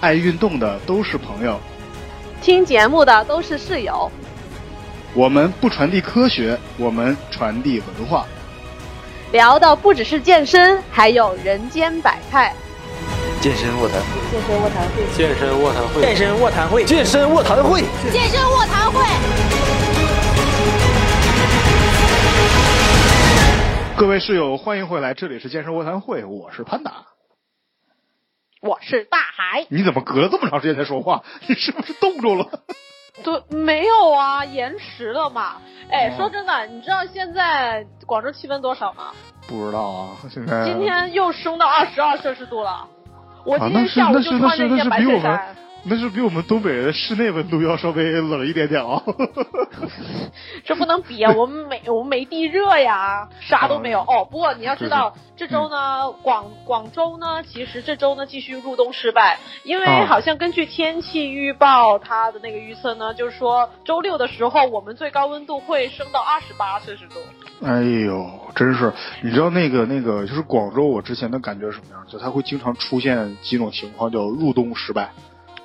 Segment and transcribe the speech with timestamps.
[0.00, 1.60] 爱运动的都是朋友，
[2.40, 4.10] 听节目的都是室友。
[5.12, 8.24] 我们不传递科学，我们传递文化。
[9.30, 12.54] 聊的不只是健身，还有人间百态。
[13.42, 19.04] 健身卧谈会，健身卧谈会，健身卧谈会，健身卧谈会，健身卧谈会，健身卧谈会。
[23.98, 26.90] 各位室友，欢迎回来，这里是健身卧谈会，我是潘达，
[28.60, 29.66] 我是大海。
[29.70, 31.22] 你怎么隔了这么长时间才说话？
[31.48, 32.46] 你是不是冻住了？
[33.24, 35.56] 对，没有啊，延迟了嘛。
[35.90, 39.12] 哎，说真的，你知道现在广州气温多少吗？
[39.48, 42.86] 不知道啊，现在今天又升到二十二摄氏度了。
[43.44, 45.56] 我今天下午就穿了一件白衬衫。
[45.82, 49.02] 那是比我们东北的室内温度要稍微冷一点点啊。
[50.64, 54.00] 这不能比啊，我们没我们没地热呀，啥都没有。
[54.00, 67.16] 哦，不过你要知道，这周呢，广广州呢，其实这周呢继续入冬失败，因为啊好像根据天气预报，它的那个预测呢，就是说周六的时候，我们最高温度会升到二十八摄氏度。
[67.64, 68.92] 哎呦，真是！
[69.22, 72.06] 你知道那个那个，就是广州，我之前的感觉是什么样？
[72.06, 75.10] 就它会经常出现几种情况，叫入冬失败。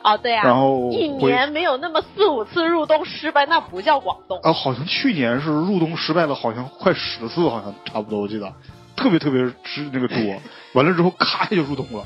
[0.05, 4.39] 啊，对呀、然后一年没有那么四五次入冬失败，那不叫广东。
[4.43, 8.53] 啊，好像去年是入冬失败了，好像快十次，好像差不多，我记得
[8.95, 10.17] 特别特别之那个多。
[10.73, 12.03] 完了之后，咔就入冬了。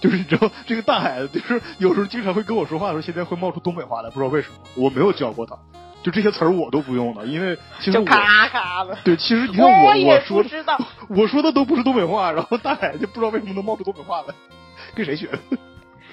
[0.00, 5.54] 就是你知道，这个大海就是有时候经常会跟我说话的时候，现在会冒出东北话来，不知道为什么，我没有教过他，
[6.02, 10.76] 就这些词儿我都不用的，因为其实就我咔咔的，对，其实你看我我也说知道。
[11.10, 14.34] 我说的都不是东北话，然后大海就不知道为什么能冒出东北话来，
[14.94, 15.38] 跟谁学的？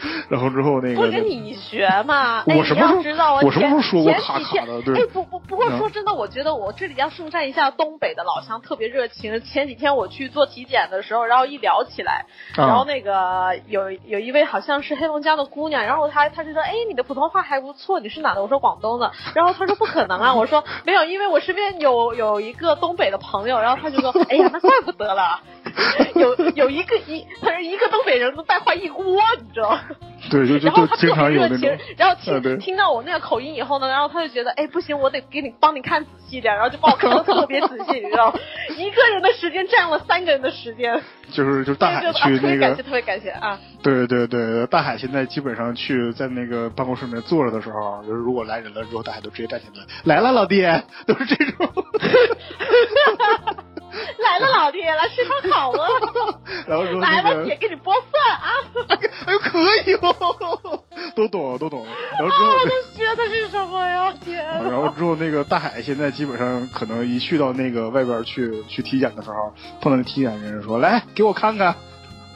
[0.30, 2.40] 然后之后那个不是跟你学嘛？
[2.48, 9.40] 哎我什么时候你要知道啊我什么时候前说过前几天卡卡的对哎，不不，不过嗯说真的，我觉得我这里要盛赞一下东北的老乡，特别热情。
[9.42, 18.42] 前几天我去做体检的时候，然后一聊起来，啊然后那个有有一位好像是黑龙江的姑娘，然后她她就说，哎，你的普通话还不错，你是哪的？
[18.42, 25.40] 我说广东的，然后她说不可能啊，我说没有，因为我身边有有一个东北的朋友，然后她就说，哎呀，那怪不得了，
[26.16, 29.82] 有有一个一，他说一个东北人能带坏一锅，你知道吗？
[30.30, 38.40] 对，就就经常有那种，，然后听听到我那个口音以后呢，然后他就觉得，哎，不行，我得给你帮你看仔细点，然后就帮我看的特别仔细，你知道吗，
[38.78, 43.60] 一个人的时间占了三个人的时间，就是就是大海就去那个特别感谢，特别感谢啊！
[43.82, 49.68] 对对对，大海现在基本上去在那个办公室里面坐着的时候，就是如果来人了之后，大海都直接站起
[50.04, 50.62] 来，来了老弟，
[51.08, 51.68] 都是这种。
[54.20, 55.88] 来了，老爹，来吃烧烤了，
[56.68, 58.50] 然后说来了，那个姐，给你剥蒜啊！
[59.26, 60.84] 哎呦可以哦，
[61.16, 61.86] 都懂都懂。
[62.20, 64.14] 然后之后都学的是什么呀？
[64.24, 64.70] 天啊呐！
[64.72, 71.76] 然后之后，那个大海现在基本上可能一去到那个外边去去体检的时候，碰到那体检人说：“来，给我看看，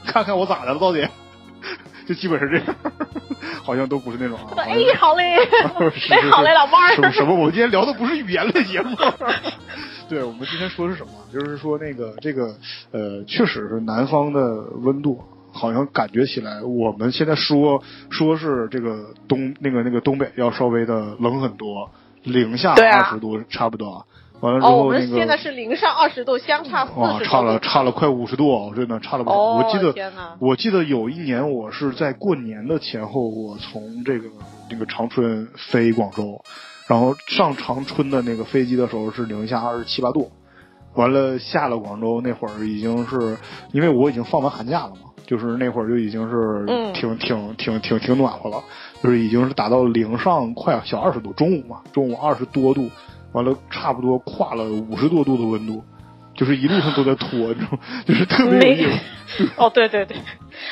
[0.06, 1.06] 看看我咋的了，到底？”
[2.06, 2.76] 就基本是这样，
[3.62, 4.50] 好像都不是那种啊。
[4.56, 5.36] 哎，好嘞，
[5.96, 6.94] 是哎，好嘞， 老妹儿。
[6.94, 7.34] 什么什么？
[7.34, 8.96] 我们今天聊的不是语言类节目。
[10.08, 11.12] 对，我们今天说的是什么？
[11.32, 12.54] 就是说那个这个
[12.92, 14.40] 呃，确实是南方的
[14.82, 21.90] 温度，好像感觉起来，我们现在说说是这个东那个那个东北要稍微的冷很多，
[22.22, 24.06] 零下二十度差不多。
[24.40, 29.36] 完了之后那个们现在是零上二十度，相差四哇，十差了差了快五十度哦，真的差了不少。
[29.36, 34.28] 哦我记得我记得有一年我是在过年的前后，我从这个
[34.70, 36.42] 那个长春飞广州，
[36.86, 40.30] 然后上长春的那个飞机的时候是零下二十七八度，
[40.94, 43.36] 完了下了广州那会儿已经是
[43.72, 46.84] 因为我已经放完寒假了嘛，就是那会儿就已经是嗯。
[46.94, 48.62] 挺、挺挺挺挺暖和了，
[49.02, 52.88] 就是已经是达到零上快小二十度，中午嘛，中午二十多度，
[53.34, 55.84] 完了差不多跨了五十多度的温度。
[56.36, 57.78] 就是一路上都在脱，你知道吗？
[58.04, 58.92] 就是特别有意
[59.24, 59.48] 思。
[59.56, 60.16] 哦，对对对，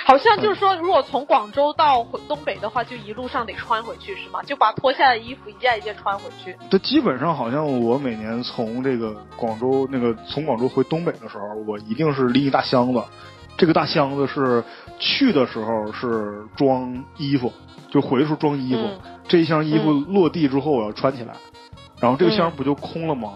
[0.05, 4.43] 好像就是说，如果从广州到东北的话，就一路上得穿回去，是吗？
[4.43, 6.57] 就把脱下的衣服一件一件穿回去。
[6.69, 13.01] 这基本上好像我每年从这个广州那个从广州回东北的时候，我一定是拎一大箱子。
[13.57, 14.65] 这个大箱子是
[14.99, 17.53] 去的时候是装衣服，
[17.89, 18.81] 就回的时候装衣服。
[18.81, 18.99] 嗯
[19.29, 21.33] 这一箱衣服嗯落地之后我要穿起来，
[22.03, 23.35] 然后这个箱嗯不就空了吗？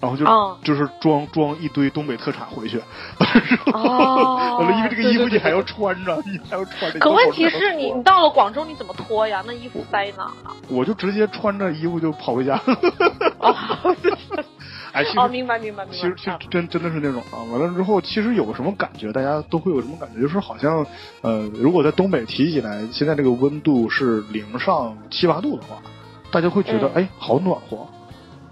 [0.00, 2.80] 然后就、嗯就是装装一堆东北特产回去。
[3.72, 6.98] 哦完了，因为这个衣服你还要穿着，你还要穿着。
[7.00, 9.42] 可问题是你你到了广州你怎么脱呀？
[9.46, 10.50] 那衣服塞哪呢？
[10.68, 12.60] 我就直接穿着衣服就跑回家。
[13.40, 13.52] 哦，
[14.94, 15.96] 哎，其实哦，明白明白明白。
[15.96, 19.12] 其实其实啊真真的是那种啊，完了之后，其实有什么感觉？
[19.12, 20.20] 大家都会有什么感觉？
[20.22, 20.86] 就是好像，
[21.22, 25.76] 呃，如果在东北提起来，现在这个温度是零上七八度的话，
[26.30, 27.84] 大家会觉得，嗯哎，好暖和。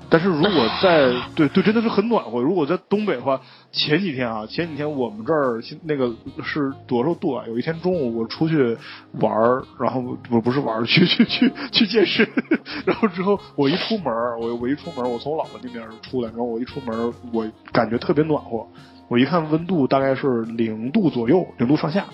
[0.08, 2.40] 但是如果在对对，真的是很暖和。
[2.40, 3.40] 如果在东北的话，
[3.72, 6.12] 前几天啊，前几天我们这儿那个
[6.44, 7.44] 是多少度啊？
[7.48, 8.76] 有一天中午我出去
[9.20, 12.28] 玩儿，然后不不是玩儿，去去去去健身，
[12.86, 18.66] 然后之后我一出门儿，我我一出门儿，我从我老婆那边出来，然后我一出门儿，我感觉特别暖和。
[19.08, 22.04] 我一看温度大概是零度左右，零度上下。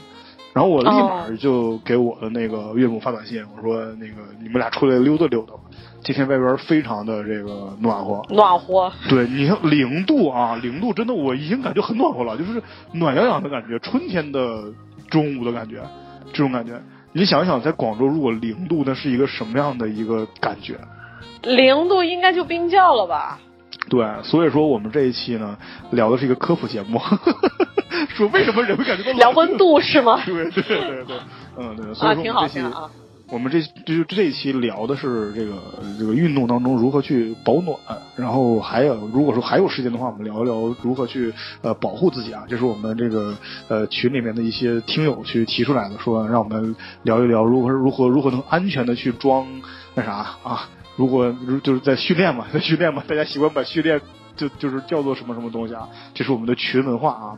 [0.52, 5.60] 然后我立马就给我的那个岳母发短信，我说那个你们俩出来溜达溜达吧，
[6.02, 8.22] 今天外边非常的这个暖和。
[8.30, 8.92] 暖和。
[9.08, 12.62] 对，你看零度啊，零度真的我已经感觉很暖和了，就是
[12.92, 14.64] 暖洋洋的感觉，春天的
[15.08, 15.80] 中午的感觉，
[16.32, 16.80] 这种感觉。
[17.12, 20.78] 你想想，在广州如果零度，那是一个什么样的一个感觉？
[21.42, 23.38] 零度应该就冰窖了吧？
[23.90, 25.56] 对，所以说我们这一期呢，
[25.90, 27.00] 聊的是一个科普节目，
[28.14, 30.22] 说为什么人会感觉到聊温度是吗？
[30.24, 31.16] 对对对对，
[31.58, 32.60] 嗯对，所以说这期
[33.32, 35.54] 我们这就这一期聊的是这个
[35.98, 37.74] 这个运动当中如何去保暖，
[38.14, 41.32] 然后还有如果说还有时间的话，我们聊一聊如何去
[41.62, 43.34] 呃保护自己啊，这是我们这个
[43.68, 49.46] 呃群里面的一些听友去提出来的，说让我们聊一聊如何如何如何能安全的去装
[49.94, 50.12] 那啥
[50.42, 50.68] 啊。
[50.96, 51.34] 如果
[51.64, 53.98] 就是在训练嘛，在训练嘛，大家习惯把训练
[54.36, 55.88] 就就是叫做什么什么东西啊？
[56.14, 57.36] 这是我们的群文化啊。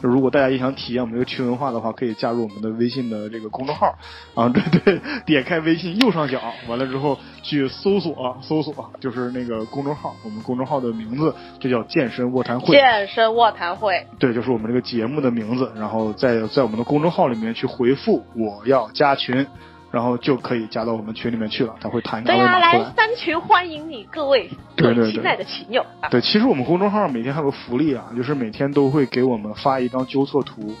[0.00, 3.94] 如果大家也想体验我们这个群文化的话，可以加入我们的微信的这个公众号
[4.34, 12.74] 啊，对 对，点开微信右上角，完了之后去搜索搜索，就是那个公众号，我们公众号的名字就叫健身卧谈会。
[12.74, 19.46] 健身卧谈会，对，就是我们这个节目的名字，然后在在我们的公众号里面去回复我要加群。
[19.92, 25.84] 然后就可以加到我们群里面去了，他会弹一个二维码来三群欢迎你，各位对对亲爱的群友。
[26.10, 30.74] 对，其实我们公众号每天还有个福利啊，就是每天都会给我们发一张纠错图。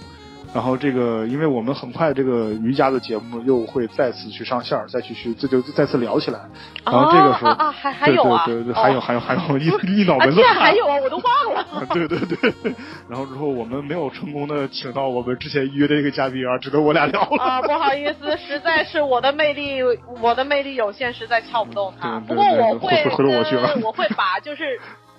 [0.54, 6.40] 然后这个，因为我们很快这个瑜伽的节目又会再次去上线再去去这就再次聊起来。
[6.84, 10.42] 然后这个时候啊，还还有啊，对对对，还有还有还有一一脑门子。
[10.42, 11.86] 还有啊，我都忘了。
[11.94, 12.74] 对对对。
[13.08, 17.42] 然后之后我们没有成功的请到我们之前约的这个嘉宾啊，只能我俩聊了。
[17.42, 19.80] 啊，不好意思，实在是我的魅力，
[20.20, 22.20] 我的魅力有限，实在撬不动他。
[22.20, 24.78] 不过我会，回头我去了，我会把就是。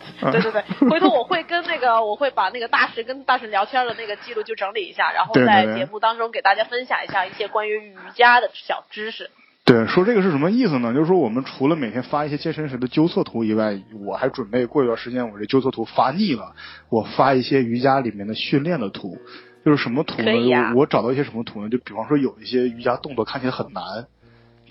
[0.31, 9.29] 对对对，回头我会跟那个，我会把那个大神跟大神聊天的那个记录就整理一下，然后在节目当中给大家分享一下一些关于瑜伽的小知识。
[9.65, 10.93] 对，说这个是什么意思呢？
[10.93, 16.53] 就是说我们除了每天发一些健身时的纠错图以外，我还准备过一段时间，我这纠错图发腻了，
[16.89, 19.17] 我发一些瑜伽里面的训练的图。
[19.63, 20.73] 就是什么图呢？
[20.75, 21.69] 我找到一些什么图呢？
[21.69, 23.81] 就比方说有一些瑜伽动作看起来很难。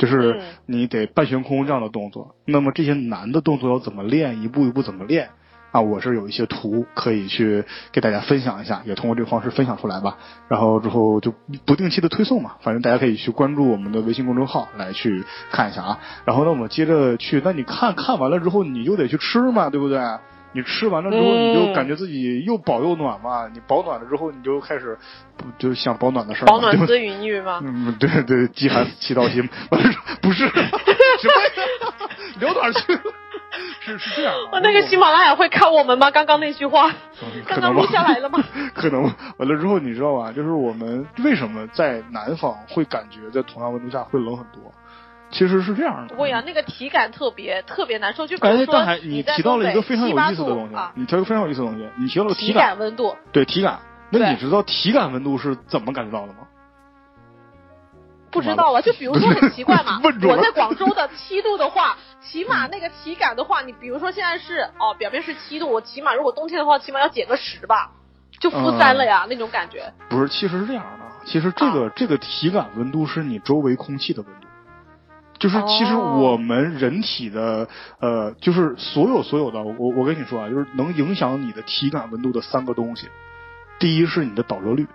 [0.03, 4.43] 就是你得半悬空这样的动作，那么这些难的动作要怎么练？
[4.43, 5.31] 一步一步怎么练？
[5.71, 10.19] 啊，我是有一些图可以去给大家分享一下，也通过这个方式分享出来吧。
[10.49, 11.33] 然后之后就
[11.65, 16.01] 不定期的推送嘛，反正大家可以去关注我们的微信公众号来去看一下啊。
[16.25, 20.01] 然后呢，我们接着去，那你看看完了之后，你就得去吃嘛，对不对？
[20.53, 23.49] 你吃完了之后，你就感觉自己又饱又暖嘛。
[23.53, 24.99] 你保暖了之后，你就开始
[25.37, 26.47] 不就想保暖的事儿。
[26.47, 27.61] 保暖思淫欲吗？
[27.65, 29.49] 嗯，对对，饥寒祈祷心，
[30.21, 30.79] 不是什么
[32.41, 33.01] 聊哪去了？
[33.81, 34.35] 是是这样。
[34.53, 36.11] 我那个喜马拉雅会看我们吗？
[36.11, 36.91] 刚刚那句话，
[37.47, 38.43] 刚刚录下来了吗？
[38.75, 39.03] 可能
[39.37, 40.33] 完了之后，你知道吧？
[40.33, 44.73] 就是我们为什么在南方会感觉在同样温度下会冷很多？
[45.33, 48.27] 其实是这样的，不呀，那个体感特别特别难受。
[48.27, 53.17] 就比如说，你提到了一个非常有意思的东西，你提到一个非常有意思的东西，你提到了体感温度。
[53.33, 56.47] 对体感，那你知道体感温度是怎么感觉到的吗？
[58.31, 67.91] 不知道啊，就比如说很奇怪嘛， 我在广州的七度的话， 起码那个体感的话，你比如说现在是哦，表面是七度，我起码如果冬天的话，起码要减个十吧，
[68.41, 69.93] 就负三了呀，那种感觉。
[70.09, 74.42] 不是，其实是这样的，其实这个这个体感温度是你周围空气的温度。
[75.43, 77.67] 就是其实我们人体的
[77.99, 83.09] 呃，就是所有所有的，我我跟你说啊，就是能影响你的体感温度的三个东西。
[83.81, 84.87] 第一是你的导热率，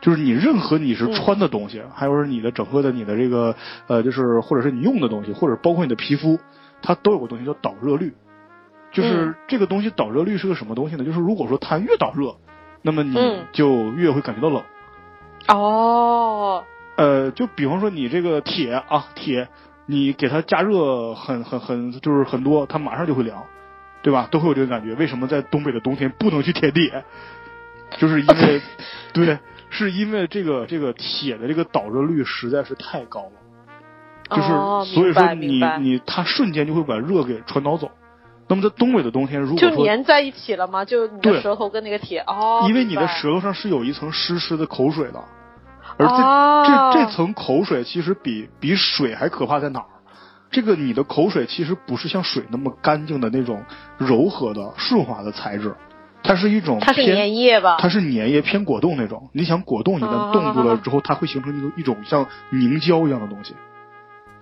[0.00, 3.56] 就是你任何你是穿的东西，还有是你的整个的你的这个
[3.88, 6.38] 呃，就是或者是你用的东西，或者包括你的皮肤，
[6.80, 8.14] 它都有个东西叫导热率。
[8.92, 11.04] 就是这个东西导热率是个什么东西呢？
[11.04, 12.36] 就是如果说它越导热，
[12.80, 13.16] 那么你
[13.52, 14.62] 就越会感觉到冷。
[15.48, 16.62] 哦。
[16.96, 19.48] 呃，就比方说你这个铁啊铁。
[19.86, 23.44] 你给它加热很很很就是很多，它马上就会凉，
[24.02, 24.26] 对吧？
[24.30, 24.94] 都会有这个感觉。
[24.94, 27.04] 为什么在东北的冬天不能去舔铁？
[27.98, 28.62] 就是因为，
[29.12, 33.32] 对，是因为这个这个铁的这个导热率实在是太高了，
[34.30, 37.90] 就是所以说你你它瞬间就会把热给传导走。
[38.48, 40.82] 那么在东北的冬天，如果就粘在一起了吗？
[40.82, 45.22] 就你的舌头跟那个铁哦，因为你的舌头上是有一层湿湿的口水的。
[45.96, 49.86] 而这这这层口水其实比比水还可怕在哪儿？
[50.50, 53.64] 这个你的口水其实不是像水那么干净的那种
[53.98, 55.74] 柔和的顺滑的材质，
[56.22, 57.76] 它是一种它是粘液吧？
[57.80, 59.28] 它是粘液偏果冻那种。
[59.32, 63.54] 你想果冻一旦冻住了之后，它会形成一个一种像凝胶一样的东西。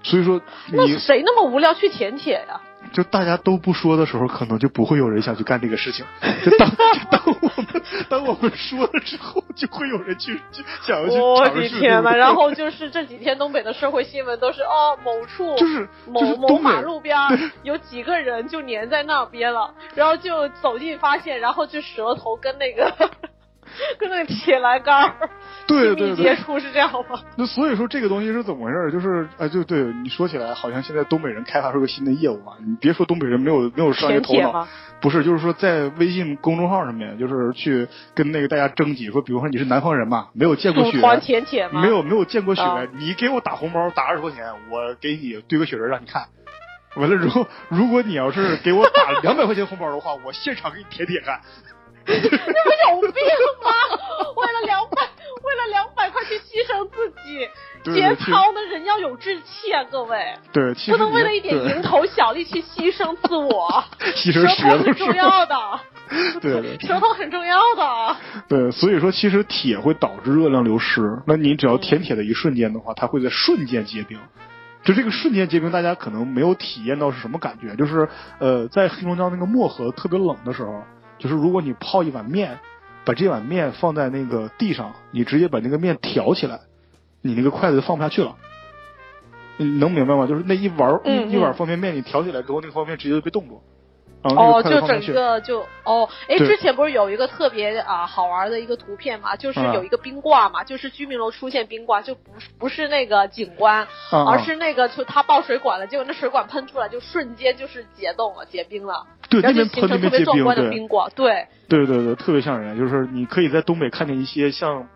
[0.02, 0.40] 所以说
[0.72, 2.60] 那你谁那么无聊去舔铁呀？
[2.92, 6.04] 就大家都不说的时候，可能就不会有人想去干这个事情。
[6.44, 6.76] 就当 就
[7.10, 11.70] 当我们当我们说了之后，就会有人去去想要去我尝试。
[11.70, 22.92] 的天呐，然后就是这几天东北的社会新闻都是哦，某处就是某就是某马路边儿有几个人就粘在那边了，然后就走近发现，然后就舌头跟那个
[23.98, 25.14] 跟那个铁栏杆儿
[25.66, 27.20] 对对对接触是这样吗？
[27.36, 28.90] 那所以说这个东西是怎么回事儿？
[28.90, 32.52] 就是哎，就对你说起来，好像现在东北人开发出个新的业务嘛！
[32.64, 34.66] 你别说东北人没有没有商业头脑？
[35.00, 41.80] 不是，就是说在微信公众号上面，就是去跟那个大家征集，说比如说你是南方人嘛，没有见过雪，组团舔铁吗？
[41.82, 46.26] 没有没有见过雪，啊你给我打红包打二十块钱，我给你堆个雪人让你看。
[46.94, 51.40] 完了之后，如果你要是给我打两百块钱红包的话，我现场给你舔舔看。
[52.12, 53.22] 你不有病
[53.62, 53.70] 吗？
[54.36, 55.02] 为了两百，
[55.42, 57.48] 为了两百块去牺牲自己，
[57.92, 63.84] 节操的人要有志气啊，各位，对，不能为了一点蝇头小利去牺牲自我。
[64.16, 65.14] 牺牲舌舌头是重吧？
[65.14, 65.56] 要的，
[66.40, 68.16] 对对舌头很重要的。
[68.48, 71.18] 对，所以说其实铁会导致热量流失。
[71.26, 74.18] 那你只要舔铁的一瞬间的话，它会在瞬间结冰。
[74.84, 78.08] 就这个瞬间结冰，大家可能没有体验到是什么感觉，就是
[78.40, 80.82] 呃，在黑龙江那个漠河特别冷的时候，
[81.22, 82.58] 就是如果你泡一碗面，
[83.04, 86.58] 把这碗面放在那个地上，你直接把那个面挑起来，
[87.20, 88.36] 你那个筷子就放不下去了。
[89.56, 90.26] 你能明白吗？
[90.26, 93.62] 就是那一碗、嗯一一碗嗯方便面，你挑起来之后，那个方便面直接就被冻住，
[94.22, 95.02] 哦，就整。
[95.12, 110.70] 个就哦，哎，之前不是有一个特别啊好玩的一个图片嘛，就是啊有一个冰挂嘛，就是居民楼出现冰挂，就不是不是那个景观，而是那个就他爆水管了，结果那水管喷出来，就瞬间就是结冻了，结冰了，对，那然后就形成特别壮观的。
[110.70, 112.78] 冰挂，对，对对对，特别吓人。
[112.78, 114.88] 就是你可以在东北看见一些像，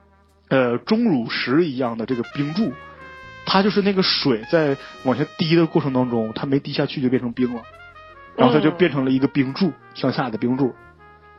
[0.49, 2.73] 呃，钟乳石一样的这个冰柱，
[3.45, 7.63] 它就是那个水在往下滴的过程当中，它没滴下去就变成冰了，
[8.37, 10.75] 然后它就嗯变成了一个冰柱，向下的冰柱。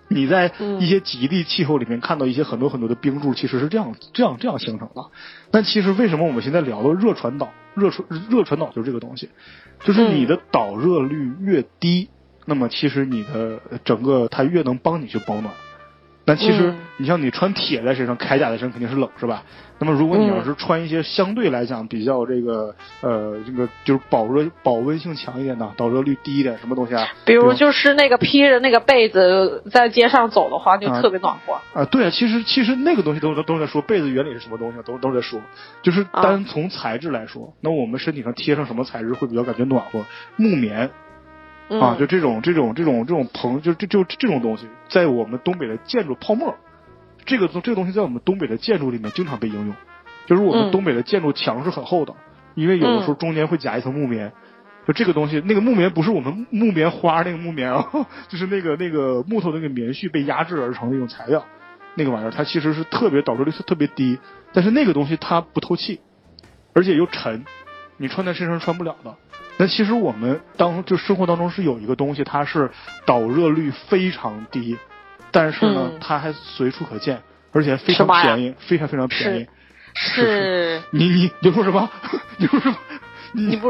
[0.09, 5.05] 你在嗯一些极地气候里面看到一些很多很多的冰柱，其实是这样这样这样形成的。
[5.51, 9.29] 但其实为什么我们现在聊到热传导，热传热传导就是这个东西，
[9.83, 12.09] 就是你的导热率越低，
[12.45, 15.53] 那么其实你的整个它越能帮你去保暖。
[16.27, 19.43] 那其实嗯你像你穿铁在身上，铠甲在身上肯定是冷，是吧？
[19.79, 27.07] 那么如果你要是穿一些相对来讲比较这个呃这个就是保热保温性强一点的，导热率低一点，什么东西啊？
[27.23, 31.53] 比如就是那个披着那个被子在街上走的话，就啊特别暖和。
[31.79, 35.39] 啊，对啊，其实其实那个东西都都都在说被子原理是什么东西，都都在说，
[35.81, 40.03] 就是啊单从材质来说，那我们身体上贴上什么材质会比较感觉暖和？
[40.35, 40.89] 木棉
[41.69, 46.55] 嗯、啊，就这种这种这种这种棚，就这就这种东西，在我们东北的建筑泡沫，
[47.25, 49.75] 这个东这个东西在我们东北的建筑里面经常被应用，
[50.25, 50.71] 就是我们嗯。
[50.71, 52.13] 东北的建筑墙是很厚的，
[52.55, 54.31] 因为有的时候中间会夹一层木棉。
[54.87, 57.85] 就这个东西，那个木棉不是我们木棉花那个木棉啊，
[58.29, 61.43] 就是那个那个木头那个棉絮被压制而成的一种材料，
[61.95, 64.17] 那个玩意儿它其实是特别导致率是特别低，
[64.53, 65.99] 但是那个东西它不透气，
[66.73, 67.43] 而且又沉，
[67.97, 69.13] 你穿在身上穿不了的。
[69.57, 72.69] 那其实我们当就生活当中是有一个东西，它是
[73.05, 74.77] 导热率非常低，
[75.31, 77.21] 但是呢，嗯它还随处可见，
[77.51, 79.47] 而且非常便宜，非常非常便宜。
[79.93, 81.89] 是你你你说什么？
[82.37, 82.77] 你说什么？
[83.33, 83.69] 你你不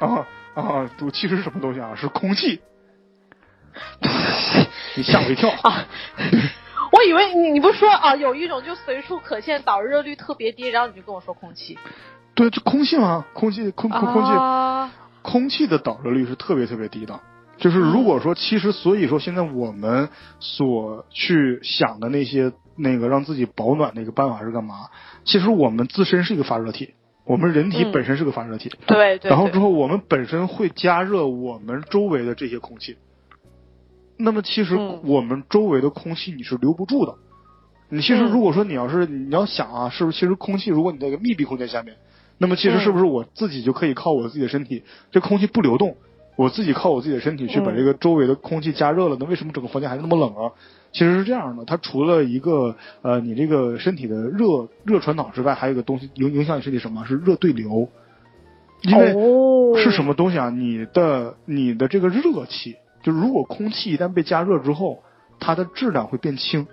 [0.00, 0.90] 啊啊！
[1.00, 1.94] 我其实是什么东西啊？
[1.94, 2.60] 是空气。
[4.96, 5.48] 你吓我一跳！
[5.62, 5.86] 啊？
[6.92, 11.78] 我以为你你不是说啊，有一种就随处可见，导热率特别低，然后你就跟我说空气，
[12.34, 14.90] 对，就空气嘛，空气空空空气啊
[15.22, 17.20] 空气的导热率是特别特别低的。
[17.58, 20.08] 就是如果说，其实所以说现在我们
[20.38, 24.86] 所去想的那些那个让自己保暖的一个办法是干嘛？
[25.24, 26.94] 其实我们自身是一个发热体，
[27.26, 28.70] 我们人体嗯本身是个发热体。
[28.86, 32.96] 对对，对然后之后我们本身会加热我们周围的这些空气。
[34.16, 37.14] 那么其实嗯我们周围的空气你是留不住的。
[37.90, 41.96] 你其实嗯如果说你要是你要想啊，是不是其实空气如果你在一个密闭空间下面，
[42.42, 44.82] 那么其实嗯是不是我自己就可以靠我自己的身体，
[45.12, 45.94] 这空气不流动，
[46.36, 49.16] 我自己靠我自己的身体去把嗯这个周围的空气加热了？
[49.20, 50.50] 那为什么整个房间还是那么冷啊？
[50.90, 57.04] 其实是这样的，它除了一个呃你这个身体的热热传导之外，还有一个东西影影响你身体什么？
[57.04, 57.88] 是热对流。
[58.82, 60.48] 因为哦是什么东西啊？
[60.48, 65.02] 你的你的这个热气，就如果空气一旦被加热之后，
[65.38, 66.66] 它的质量会变轻。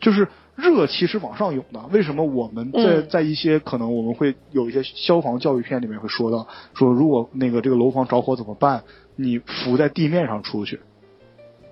[0.00, 1.80] 就是热其实往上涌的。
[1.92, 8.82] 为什么我们在嗯在一些可能我们会有一些消防教育片里面会说到，说如果那个这个楼房着火怎么办？
[9.16, 10.80] 你浮在地面上出去，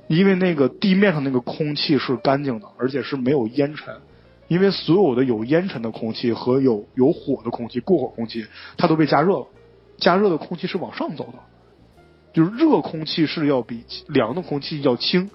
[0.07, 3.95] 因为那个地面上那个空气是干净的，而且是没有烟尘。
[4.49, 8.45] 因为所有的有烟尘的空气和有有火的空气、过火空气，
[8.77, 9.47] 它都被加热了。
[9.97, 11.39] 加热的空气是往上走的，
[12.35, 15.31] 就是热空气是要比凉的空气要轻。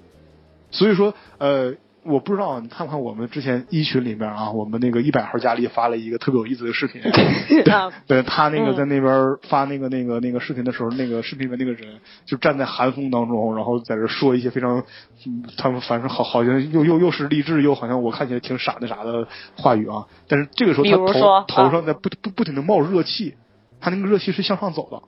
[0.70, 7.02] 所以说，呃，我不知道你看不看我们之前一群里面啊，我们那个一百号佳丽发了一个特别有意思的视频。
[7.72, 14.84] 啊， 对他那个嗯在那边发那个那个那个视频的时候，那个视频里面那个人就站在寒风当中，然后在这说一些非常，
[15.26, 19.28] 嗯他们反正好好像又又又是励志，又好像我看起来挺傻那啥的
[19.58, 20.06] 话语啊。
[20.28, 23.36] 但是这个时候他头头上在不不不停的冒热气，
[23.82, 25.02] 他那个热气是向上走的。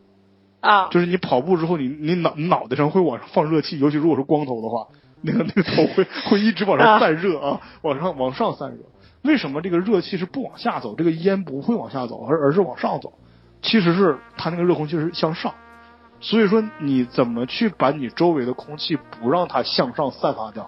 [0.59, 4.87] 啊，就是你跑步之后，你你脑你脑袋上会往上放热气，尤其如果是光头的话，
[5.23, 8.77] 那个那个头会会一直往上散热啊，往上往上散热。
[9.23, 10.95] 为什么这个热气是不往下走？
[10.95, 13.13] 这个烟不会往下走，而而是往上走。
[13.61, 15.53] 其实是它那个热空气是向上，
[16.19, 20.67] 所以说你怎么去把你周围的空气不让它向上散发掉，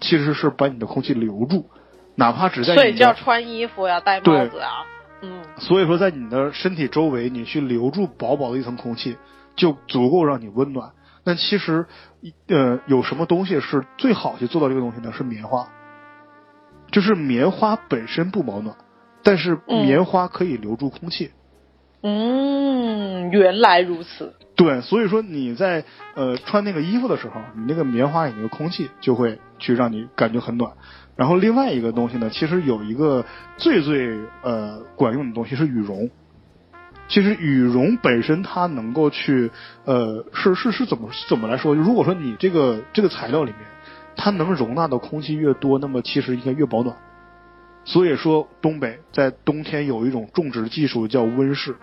[0.00, 1.66] 其实是把你的空气留住，
[2.14, 4.86] 哪怕只在所以就要穿衣服呀，戴帽子啊，
[5.20, 9.18] 嗯，所以说，在你的身体周围，你去留住薄薄的一层空气，
[9.54, 10.90] 就足够让你温暖。
[11.30, 11.86] 但其实，
[12.48, 15.12] 呃，有什么东西是最好去做到这个东西呢？
[15.16, 15.68] 是棉花。
[16.90, 18.74] 就是棉花本身不保暖，
[19.22, 21.30] 但是嗯棉花可以留住空气。
[22.02, 24.34] 嗯，原来如此。
[24.56, 25.84] 对，所以说你在
[26.16, 30.72] 呃穿那个衣服的时候，你那个棉花里那个空气就会去让你感觉很暖。
[31.14, 33.24] 然后另外一个东西呢，其实有一个
[33.56, 36.10] 最最呃管用的东西是羽绒。
[37.10, 39.50] 其实羽绒本身它能够去
[39.84, 41.74] 呃是是是怎么是怎么来说？
[41.74, 43.60] 如果说你这个这个材料里面
[44.16, 46.96] 它能容纳的空气越多，那么其实应该越保暖。
[47.84, 51.74] 所以说东北在冬天有一种种植技术叫温室，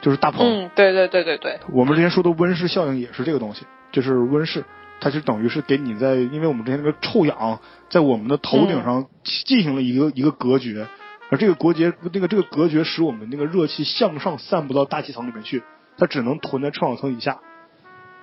[0.00, 0.44] 就是大棚。
[0.44, 4.64] 嗯，对对对对对，我们之前说的温室效应也是这个东西，就是温室，
[5.00, 10.86] 它就等于是给你在，因为我们之前那个臭氧在我们的头顶上进行了一个、一个隔绝，
[11.30, 15.62] 而这个隔绝，那个这个隔绝使我们那个热气向上散不到大气层里面去，
[15.98, 17.38] 它只能囤在臭氧层以下，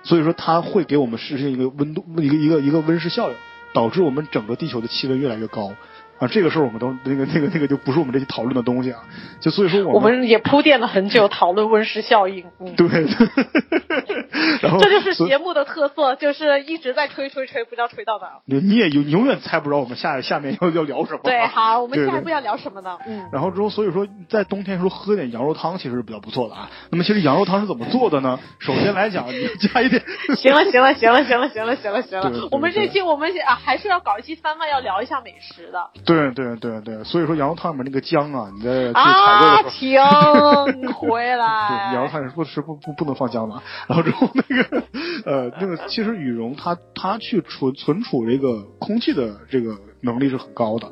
[0.02, 3.36] 所以说它会给我们实现一个温度一个一个一个温室效应，
[3.72, 5.72] 导致我们整个地球的气温越来越高。
[6.18, 9.00] 啊，这个事儿我们都那个那个那个就不是我们这期讨论的东西啊，
[9.40, 12.44] 就所以说我们也铺垫了很久，讨论温室效应。
[12.58, 12.88] 嗯，对，
[14.62, 18.32] 然后 这就是节目的特色，就是一直在吹吹吹，不知道吹到哪儿。
[18.46, 21.20] 你你也永永远猜不着我们下下面要要聊什么。
[21.24, 22.98] 对，好，我 们下一步要聊什么呢？
[23.06, 26.70] 嗯，然后之后，所以说在冬天的时候喝点羊肉汤其实是比较不错的啊。
[26.90, 28.38] 那么其实羊肉汤是怎么做的呢？
[28.58, 30.02] 首先来讲，你加一点，
[30.36, 32.48] 行了，行了，行了，行了，行了，行了，行了。
[32.50, 40.66] 我们这期我们啊还是要搞一期番外，要聊一下美食的对对对对，所以说羊肉汤里面那个姜啊，你在去采啊，购的时候。
[40.72, 41.92] 停回对，来。
[41.94, 43.62] 羊肉汤是不是不不不能放姜的啊。
[43.88, 44.82] 然后之后那个
[45.24, 50.90] 呃，那个其实羽绒它它去存存储这个空气的这个能力是很高的。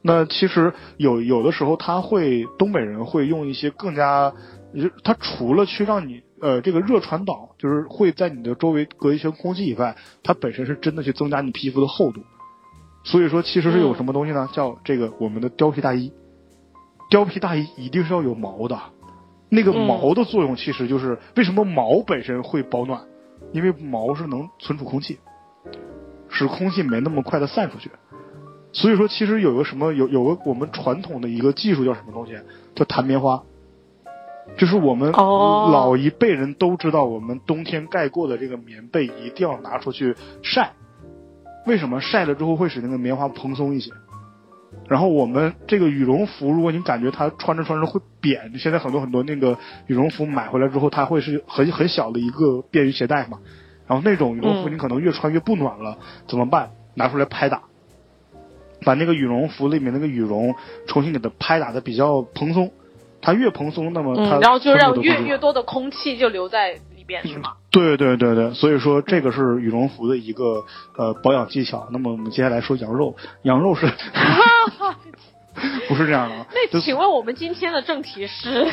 [0.00, 4.32] 那其实有有的时候他会东北人会用一些更加，
[5.04, 12.22] 它除了去让你呃这个热传导，就是会在你的周围隔一圈空气以外，它本身是真的去增加你皮肤的厚度。
[13.06, 14.48] 所以说，其实是有什么东西呢？
[14.52, 16.12] 叫这个我们的貂皮大衣。
[17.08, 18.76] 貂皮大衣一定是要有毛的，
[19.48, 23.00] 那个嗯毛的作用其实就是为什么毛本身会保暖，
[23.52, 25.20] 因为毛是能存储空气，
[26.28, 27.92] 使空气没那么快的散出去。
[28.72, 32.36] 所以说，其实有个什么有有个我们传统的一个技术叫什么东西，
[32.74, 33.40] 叫弹棉花。
[34.56, 40.72] 就是我们哦老一辈人都知道，我们冬天盖过的这个棉被一定要拿出去晒。
[41.66, 43.90] 为什么晒了之后会使那个棉花蓬松一些？
[44.88, 53.38] 然后我们这个羽绒服，如果你感觉它穿着穿着会扁，现在很多很多那个羽绒服买回来之后，它会是很很小的一个便于携带嘛。
[53.86, 55.98] 然后那种羽绒服嗯你可能越穿越不暖了，
[56.28, 56.70] 怎么办？
[56.94, 57.62] 拿出来拍打，
[58.84, 60.54] 把那个羽绒服里面那个羽绒
[60.86, 62.70] 重新给它拍打的比较蓬松。
[63.22, 67.54] 它越蓬松，那么它嗯，然后就让越越多的空气就留在里边，是吗？
[67.76, 70.64] 对对对对，所以说这个是羽绒服的一个
[70.96, 71.88] 呃保养技巧。
[71.92, 73.86] 那么我们接下来说羊肉，羊肉是
[75.86, 76.46] 不是这样的啊？
[76.72, 78.66] 那请问我们今天的正题是？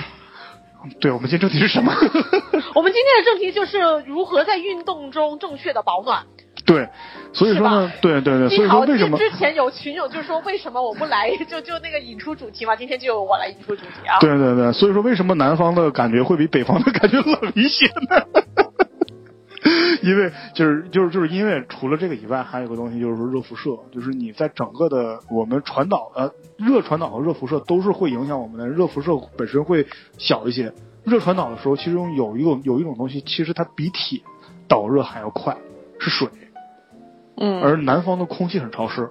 [1.01, 1.91] 对，我们今天正题是什么？
[2.75, 6.23] 我们今天的正题就是如何在运动中正确的保暖。
[6.65, 6.87] 对，
[7.33, 9.17] 所以说呢，对对对，所以说为什么？
[9.17, 14.19] 之前有群友就说为什么我不来，就就那个引出主题嘛，今天就由我来引出主题啊。
[14.21, 18.62] 对对对，所以说为什么南方的感觉会比北方的感觉冷一些呢？
[20.03, 30.73] 因为就是就是就是因为除了这个以外，还有个东西就是说热辐射，就是你在整个的我们传导呃热传导和热辐射都是会影响我们的，热辐射本身会小一些。
[31.05, 34.21] 热传导的时候，其中有一种有一种东西，其实它比铁
[34.67, 35.57] 导热还要快，
[35.99, 36.27] 是水。
[37.35, 39.09] 嗯，而南方的空气很潮湿。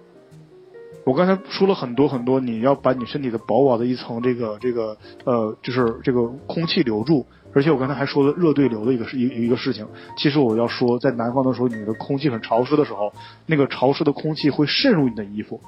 [1.04, 7.26] 我刚才说了很多很多，你要把你身体的薄薄的一层这个这个呃，就是这个空气留住。
[7.54, 9.86] 而且我刚才还说了热对流的一个事一一个事情。
[10.16, 13.12] 其实我要说，在南方的时候，你的空气很潮湿的时候，
[13.46, 15.60] 那个潮湿的空气会渗入你的衣服，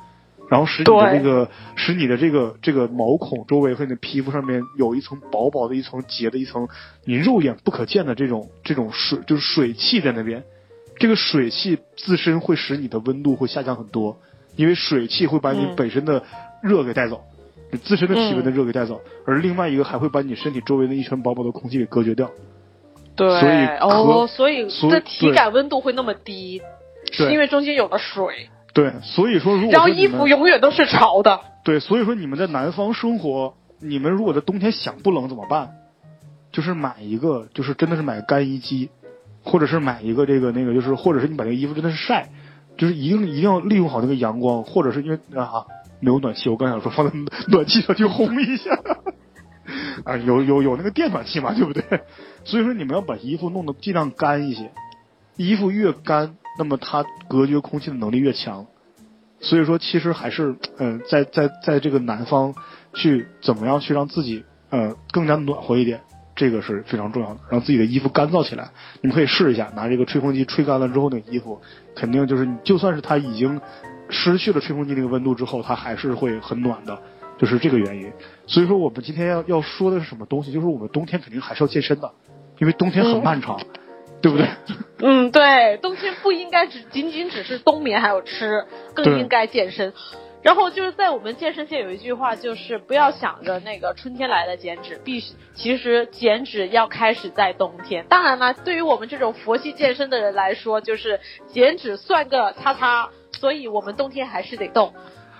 [0.48, 6.68] 然后使你的这个使你的这个这个毛孔周围和你的皮肤上面有一层薄薄的一层结的一层
[7.04, 10.42] 你肉眼不可见的这种这种水就是水汽在那边。
[10.96, 14.16] 这个水汽自身会使你的温度会下降很多，
[14.54, 16.22] 因为水汽会把你本身的
[16.62, 17.24] 热给带走，
[17.74, 22.30] 你自身的体温的热给带走，而另外一个还会把你身体周围的一圈薄薄的空气给隔绝掉。
[23.16, 26.62] 对，所以哦，所以这体感温度会那么低，
[27.10, 28.48] 是因为中间有了水。
[28.72, 31.40] 对，所以说如果然后衣服永远都是潮的。
[31.64, 35.72] 对，所以说你们在南方生活，你们如果在冬天想不冷怎么办？
[36.52, 38.90] 就是买一个，就是真的是买干衣机。
[39.46, 42.30] 或者是买一个这个那个，就是或者是你把那个衣服真的是晒，
[42.78, 45.66] 就是一定一定要利用好那个阳光，或者是因为啊
[46.00, 47.12] 没有暖气，我刚想说放在
[47.48, 48.78] 暖气上去烘一下，
[50.04, 51.82] 啊有有有那个电暖气嘛，对不对？
[52.44, 54.70] 所以说你们要把衣服弄得尽量干一些，
[55.36, 58.66] 衣服越干，那么它隔绝空气的能力越强。
[59.40, 62.54] 所以说其实还是嗯在在在这个南方
[62.94, 66.00] 去怎么样去让自己呃更加暖和一点。
[66.36, 68.70] 这个是非常重要的，让自己的衣服干燥起来。
[69.00, 71.62] 你们可以试一下，拿这个吹风机吹干了之后，那衣服
[71.94, 73.60] 肯定就是，就算是它已经
[74.08, 76.98] 失去了吹风机那个温度之后，它还是会很暖的，
[77.38, 78.12] 就是这个原因。
[78.46, 80.52] 所以说，我们今天要要说的是什么东西？
[80.52, 82.10] 就是我们冬天肯定还是要健身的，
[82.58, 83.60] 因为冬天很漫长，
[84.20, 84.48] 对不对？
[84.98, 88.64] 嗯，对，冬天不应该只仅仅只是冬眠还有吃，
[88.94, 89.92] 更应该健身。
[90.42, 98.04] 然后就是在我们健身界有一句话，就是不要想着那个春天来了减脂，必须其实减脂要开始在冬天。
[98.10, 103.08] 当然了，对于我们这种佛系健身的人来说，就是减脂算个叉叉，
[103.44, 104.90] 所以我们冬天还是得动。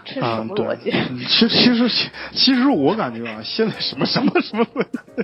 [0.04, 0.90] 这是什么逻辑？
[1.26, 4.66] 其实其实其实我感觉啊，现在什么什么什么，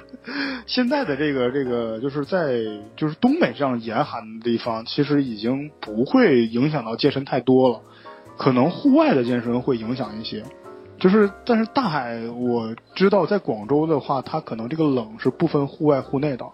[0.66, 2.58] 现在的这个这个就是在
[2.96, 7.82] 就是东北这样严寒的地方，其实已经不会影响到健身太多了。
[8.38, 10.42] 可能户外的健身会影响一些，
[10.98, 16.46] 就是但是大海我知道，在广州的话，它可能这个冷是不分户外户内的。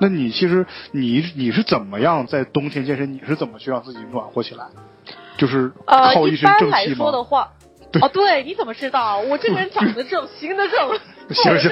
[0.00, 3.12] 那你其实你你是怎么样在冬天健身？
[3.12, 4.66] 你是怎么去让自己暖和起来？
[5.42, 6.80] 就是靠一身正气吗？
[6.82, 7.52] 一般来说的话，
[8.00, 9.18] 哦，对，你怎么知道？
[9.18, 11.00] 我这个人长得正，行得正，
[11.34, 11.70] 行行，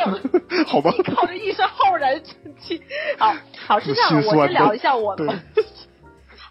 [0.66, 0.92] 好吧。
[1.14, 2.82] 靠着一身浩然正气。
[3.16, 3.32] 好
[3.68, 5.24] 好是这样，我先聊一下我的。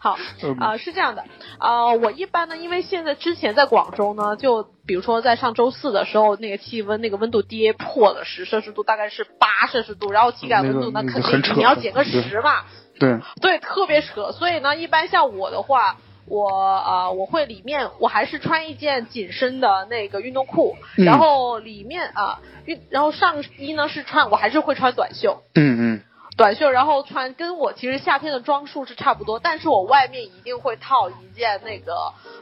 [0.02, 0.18] 好
[0.62, 1.26] 啊，是这样的
[1.58, 12.64] 啊，我一般呢，因为现在之前在广州呢，就比如说在上周四的时候，那个气温那个温度跌破了十摄氏度，大概是八摄氏度，然后体感温度那肯定你要减个十嘛，
[12.98, 14.32] 对对，特别扯。
[14.32, 15.98] 所以呢，一般像我的话，
[16.30, 26.02] 我啊我会里面我还是穿一件紧身的那个运动裤，然后里面啊运然后上衣呢是穿我还是会穿短袖，嗯嗯。
[26.38, 31.92] 短袖，然后穿跟我其实夏天的装束是差不多，但是我外面一定会套一件那个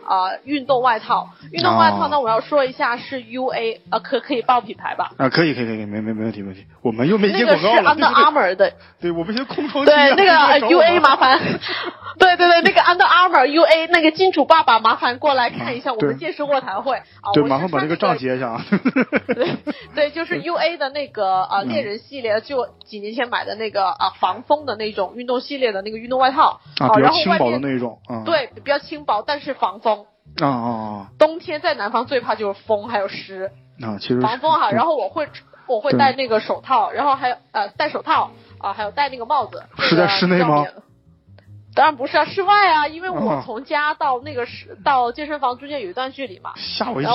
[0.08, 1.30] 呃运动外套。
[1.52, 5.10] 运动外套呢，我要说一下是 U A，啊，可可以报品牌吧？
[5.17, 6.67] 啊，可以可以可以，没没没问题没问题。
[6.84, 8.73] 我们又没接广告了，那个是 Under Armour 的。
[9.02, 9.91] 对，我们先空窗期。
[9.91, 11.39] 对，那个 U A 麻烦。
[12.19, 17.32] 对对对，那个 Under Armour U A 那个金主爸爸麻烦过来看一下我们健身卧谈会啊。
[17.34, 18.65] 对，麻烦把这个账结一下啊。
[19.27, 19.58] 对
[19.95, 23.88] 对，就是 U A 的那个呃猎人系列，就几年前买的那个。
[23.97, 30.06] 啊，防风的那种运动系列的那个运动外套啊，比较轻薄的那种，对，比较轻薄，但是防风
[30.41, 31.08] 啊啊啊！
[31.17, 33.51] 冬天在南方最怕就是风还有湿
[33.82, 34.71] 啊，其实防风哈。
[34.71, 35.27] 然后我会
[35.67, 39.63] 我会戴那个手套，然后还有呃戴手套啊，还有戴那个帽子。
[39.80, 40.65] 是在室内吗？
[41.77, 46.53] 当然不是啊，室外啊，因为我从家到那个是到健身房中间有一段距离嘛。
[46.55, 47.13] 吓我一跳！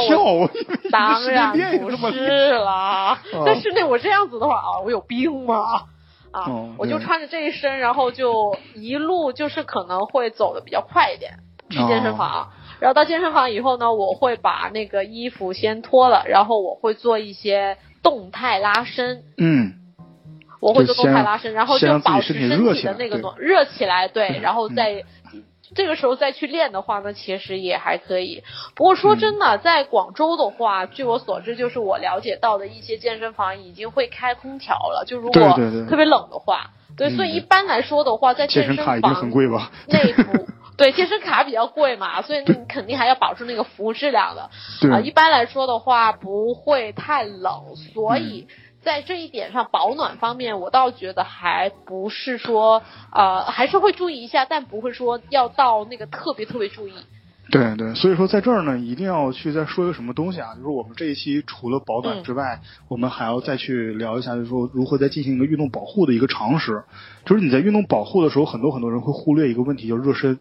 [0.92, 5.86] 当然不是啦，在室内我这样子的话啊，我有病吗？
[6.30, 6.46] 啊，
[6.78, 19.24] 我就穿着这一身，然后就一路就是可能会走的比较快一点去健身房，然后到健身房以后呢，我会把那个衣服先脱了，然后我会做一些动态拉伸。
[19.36, 19.74] 嗯，
[20.62, 22.48] 我会做动态拉伸，然后就保持身体
[22.84, 25.04] 的那个暖热起来，对， 然后再
[25.74, 28.44] 这个时候再去练的话呢，其实也还可以。
[28.76, 35.52] 不过说真的，在广州的话，据我所知，就是我了解到的一些健身房已经会开空调了，就如果
[35.88, 39.72] 特别冷的话，对，所以一般来说的话，在健身房贵吧？
[39.88, 40.46] 内部。
[40.74, 44.48] 对健身卡比较贵嘛，所以你肯定还要保证那个服务质量的。
[44.80, 48.48] 对啊，一般来说的话不会太冷，所嗯以
[48.82, 56.92] 在这一点上保暖方面，我倒觉得还不是说呃还是会注意一下，但不会说要到那个特别特别注意。
[57.50, 60.54] 对对，所以说在这儿呢，一定要去再说一个什么东西啊？
[60.54, 66.84] 就是我们这一期除了保暖之外，我们还要再去聊一下，就是说如何再进行一个运动保护的一个常识。
[67.26, 70.38] 就是你在运动保护的时候，很多很多人会忽略一个问题，叫热身。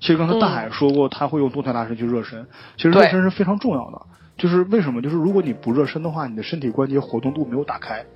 [0.00, 2.46] 其实刚才大海说过，他会用动态拉伸去热身。
[2.76, 4.00] 其实热身是非常重要的。
[4.40, 5.02] 就是为什么？
[5.02, 8.06] 就是如果你不热身的话，你的身体关节活动度没有打开。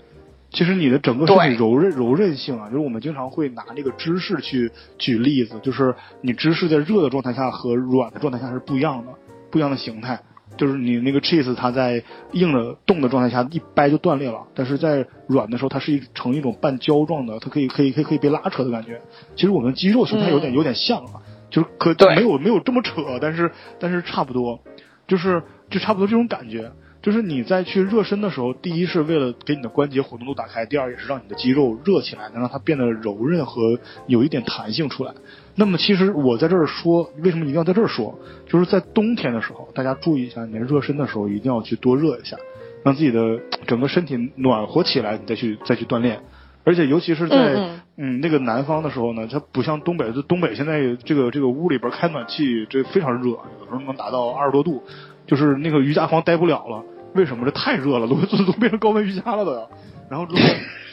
[0.51, 9.13] 其实你的整个身体柔韧柔韧性啊，就是我们经常会拿那个芝士去举例子，就是你芝士在热的状态下和软的状态下是不一样的，
[9.51, 10.19] 不一样的形态。
[10.57, 19.03] 就是你那个 cheese 它在硬的冻的状态下一掰就断裂了，但是在软的时候它是一成一种半胶状的，它可以可以可以可以被拉扯的感觉。
[19.35, 24.61] 其实我们肌肉形态有点、嗯有点像啊，就是可对没有没有这么扯，但是但是差不多，
[25.09, 25.43] 就是
[25.75, 26.71] 就差不多这种感觉。
[27.03, 35.13] 就是你在去热身的时候，第一是为了给你的关节活动度打开，第二也是让你的肌肉热起来，能让它变得柔韧和有一点弹性出来。
[35.57, 38.19] 那么其实我在这儿说，为什么一定要在这儿说？
[38.47, 42.39] 就是在冬天的时候，大家注意一下，你热身的时候一定要去多热一下，
[42.85, 46.21] 让自己的整个身体暖和起来，你再去再去锻炼。
[46.67, 54.83] 而且尤其是在嗯那个南方的时候呢，它不像东北，就东北现在这个这个屋里边开暖气，这非常热，有时候能达到二十多度，
[55.27, 56.85] 就是那个瑜伽房待不了了。
[57.15, 57.45] 为什么？
[57.45, 59.71] 这太热了， 都都都变成高温瑜伽了都要。
[60.11, 60.41] 然后之后，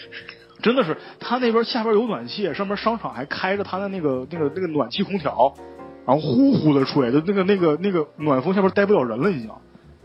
[0.62, 5.54] 真的是他那边下边有暖气，上面商场还开着他的那个那个那个暖气空调，
[6.06, 9.50] 然后呼呼的吹，就那个那个那个暖风下边待不了人了，已经，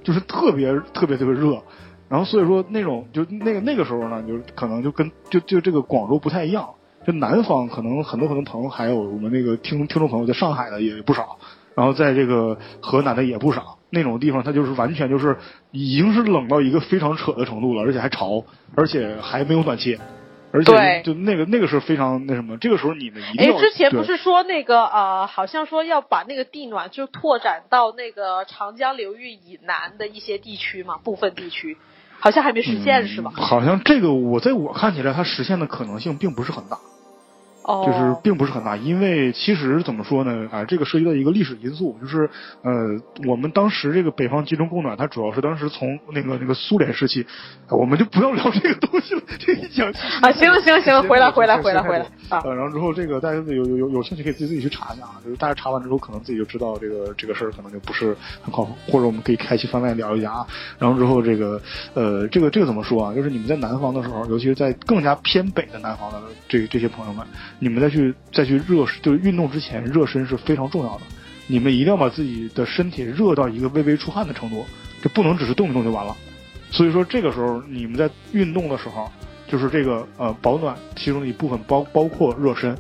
[0.03, 1.63] 就是特别特别特别热。
[2.09, 6.71] 然后所以说那种就那个那个时候呢，就是可能就跟就就这个广州不太一样，
[7.07, 11.37] 就南方可能很多很多朋友，还有我们那个听听众朋友在上海的也不少，
[11.75, 13.77] 然后在这个河南的也不少。
[13.91, 15.37] 那种地方它就是完全就是
[15.71, 18.45] 已经是冷到一个非常扯的程度了，而且还潮，
[18.77, 19.99] 而且还没有暖气，
[20.53, 31.77] 而且就那个那个是非常那什么，这个时候你们一定之前不是说那个呃，好像说要把那个地暖就拓展到那个长江流域以南的一些地区嘛，部分地区，
[32.19, 33.33] 好像还没实现、是吧？
[33.37, 36.79] 嗯好像这个我在我看起来，它实现的可能性并不是很大。
[37.67, 40.49] 哦，就是并不是很大，因为其实怎么说呢？
[40.53, 42.31] 啊，这个涉及到一个历史因素，就是
[42.63, 42.73] 呃，
[43.27, 47.27] 我们当时这个北方集中供暖，它主要是当时从那个那个苏联时期，
[47.69, 49.91] 我们就不要聊这个东西了，这一讲
[50.23, 52.41] 啊，行了行了行了，回来回来回来回来啊！
[52.45, 60.47] 呃，然后之后这个大家有有有有兴趣可以自己自己去查一下啊，就是大家查完之后可能自己就知道这个这个事儿可能就不是很靠谱，或者我们可以开期番外聊一下啊。
[60.79, 61.61] 然后之后这个
[61.95, 63.13] 呃这个这个怎么说啊？
[63.13, 67.27] 就是你们在南方的时候，尤其是在更加偏北的南方的这这些朋友们，
[67.59, 71.03] 你们再去再去热就是运动之前热身是非常重要的。
[71.47, 74.65] 你们一定要把自己的身体热到一个微微出汗的程度，
[75.01, 76.17] 这不能只是动一动就完了。
[76.71, 79.11] 所以说这个时候你们在运动的时候，
[79.47, 82.77] 就是这个呃保暖其中的一部分包包括热身，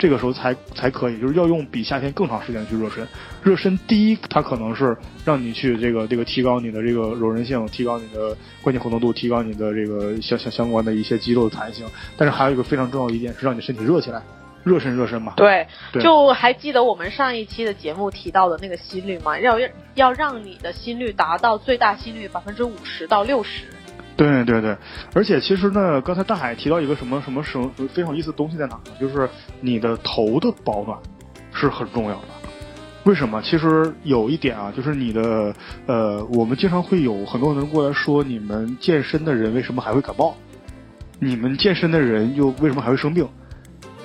[0.00, 3.06] 这个时候才才可以，就是要用比夏天更长时间去热身。
[3.42, 11.86] 热身第一，它可能是让你去这个这个提高你的这个柔韧性，提高你的关节活动度，提高你的这个相相相关的一些肌肉的弹性。
[12.16, 14.22] 但是还有一个非常重要的一点是让你身体热起来，
[14.64, 15.34] 热身热身嘛。
[15.36, 19.38] 对，对就还记得我们上一期的节目提到的那个心率吗？
[19.38, 19.60] 要
[19.96, 23.64] 要让你的心率达到最大心率百分之五十到六十。
[24.20, 24.76] 对对对，
[25.14, 28.92] 而且其实呢，刚才大海提到一个什么什么什么非常有意思的东西在哪呢？
[29.00, 29.26] 就是
[29.62, 30.98] 你的头的保暖
[31.54, 32.28] 是很重要的。
[33.04, 33.40] 为什么？
[33.40, 35.54] 其实有一点啊，就是你的
[35.86, 40.36] 呃，我们经常会有很多人过来说，你们健身的人为什么还会感冒？
[41.18, 43.26] 你们健身的人又为什么还会生病？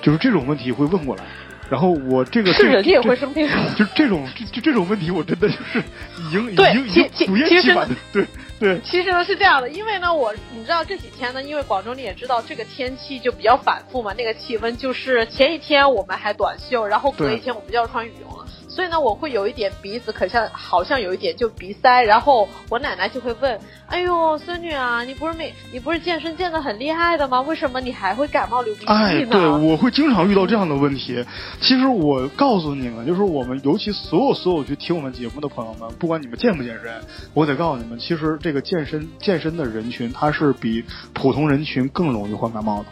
[0.00, 1.24] 就是这种问题会问过来。
[1.68, 3.46] 然后我这个是人也会生病。
[3.76, 5.82] 就这种就这种问题，我真的就是
[6.18, 8.26] 已经已经已经不厌其实其烦的，对
[8.58, 18.45] 对其实呢是这样的，因为呢我你知道这几天呢，因为广州你也知道这个天气就比较反复嘛，那个气温就是前一天我们还短袖，然后隔一天我们就要穿羽绒了。
[18.76, 23.58] 所以呢，我会有一点鼻子，可像好像有一点就鼻塞，然后我奶奶就会问
[23.88, 27.40] ：“哎呦，孙女啊，你不是每你不是健身健得很厉害的吗？
[27.40, 31.24] 为什么你还会感冒流鼻涕哎，呢？”对，我会经常遇到这样的问题。
[31.58, 37.00] 其实我告诉你们，就是我们尤其所有所有去听我们节目的朋友们，不管你们健不健身，
[37.32, 40.84] 我得告诉你们，其实这个健身健身的人群，他是比
[41.14, 42.86] 普通人群更容易患感冒的。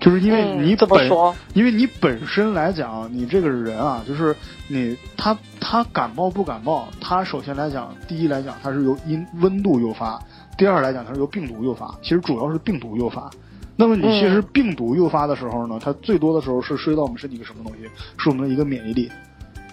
[0.00, 4.34] 就是因为你嗯这么本、说因为你本身来讲，你这个人啊，就是
[4.68, 10.16] 你他他感冒不感冒，他首先来讲，第一来讲，它是由因温度诱发；
[10.56, 11.92] 第二来讲，它是由病毒诱发。
[12.00, 13.28] 其实主要是病毒诱发。
[13.74, 17.88] 那么你其实嗯病毒诱发的时候呢，它最多的时候是涉及到我们身体一个什么东西？
[18.18, 19.10] 是我们的一个免疫力。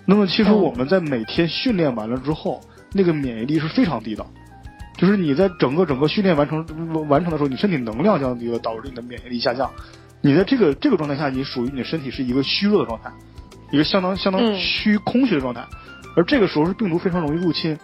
[0.05, 2.59] 那么其实嗯我们在每天训练完了之后，
[2.93, 4.25] 那个免疫力是非常低的。
[4.97, 6.65] 就是你在整个整个训练完成
[7.09, 9.69] 完成的时候，你身体能量降低了，导致你的免疫力下降。
[10.25, 13.11] 你在这个这个状态下，你属于你身体是一个虚弱的状态，
[13.69, 14.57] 一个相当相当嗯。
[14.57, 15.63] 虚空虚的状态，
[16.17, 17.77] 而这个时候是病毒非常容易入侵，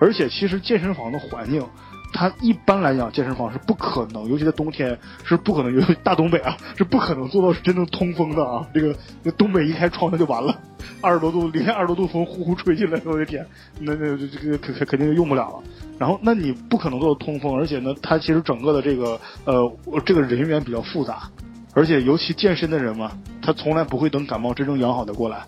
[0.00, 1.64] 而且其实健身房的环境，
[2.12, 10.52] 它一般来讲健身房是不可能，尤其在冬天是不可能，尤 其大东北啊是不可能做到真正通风的啊，这个那东北一开窗它就完了，
[11.00, 13.46] 二十多度零下二十多度风呼呼吹进来，我的天，
[13.78, 15.62] 那那这这个肯肯肯定就用不了了。
[15.96, 19.72] 然后，那你不可能做到通风，而且呢，它其实整个的这个呃
[20.04, 21.30] 这个人员比较复杂，
[21.74, 23.10] 而且尤其健身的人嘛，
[23.42, 25.44] 他从来不会等感冒真正养好的过来，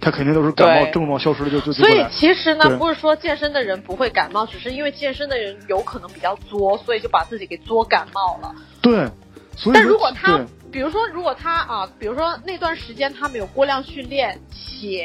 [0.00, 2.04] 他肯定都是感冒症状消失了就就就所以。
[2.10, 8.54] 其实呢，不是说健身的人不会感冒，只是因为健身的人有可能比较作，所以就把自己给作感冒了。
[8.82, 9.08] 对，
[9.56, 10.40] 所以但如果他，
[10.72, 15.04] 比如说，如果他啊，比如说那段时间他没有过量训练，且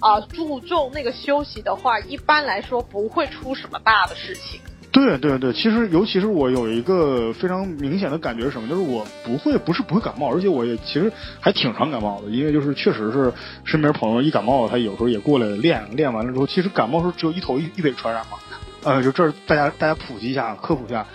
[0.00, 4.60] 啊注重那个休息的话，一般来说不会出什么大的事情。
[4.92, 13.32] 对对对，其实尤其是我有一个非常明显的感觉是什么，就是我不会不是不会感冒，而且我也其实还挺常感冒的，因为就是确实是
[13.64, 18.38] 身边朋友一感冒，他有时候也过来练，练完了之后，其实感冒是只有一头一一尾传染嘛，
[18.82, 21.06] 呃，就这儿大家大家普及一下，科普一下，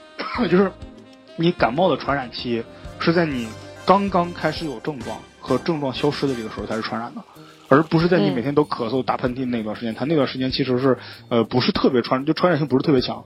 [0.48, 0.72] 就是
[1.36, 2.64] 你感冒的传染期
[2.98, 3.46] 是在你
[3.84, 7.22] 刚刚开始有症状和症状消失的这个时候才是传染的。
[7.68, 13.24] 而不是在你嗯每天都咳嗽、打喷嚏那段时间，他那段时间其实是呃不是特别传，就传染性不是特别强，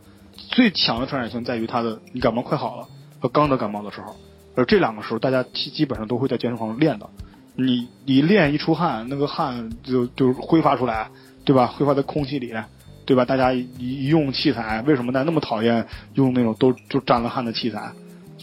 [0.51, 2.87] 最强的传染性在于他的你感冒快好了
[3.21, 4.17] 和刚得感冒的时候，
[4.57, 7.09] 而这两个时候大家基基本上都会在健身房练的，
[7.55, 11.09] 你一练一出汗，那个汗就就挥发出来，
[11.45, 11.67] 对吧？
[11.67, 12.53] 挥发在空气里，
[13.05, 13.25] 对吧？
[13.25, 17.93] 大家一一用器材，为什么大家那么讨厌用那种都就沾了汗的器材？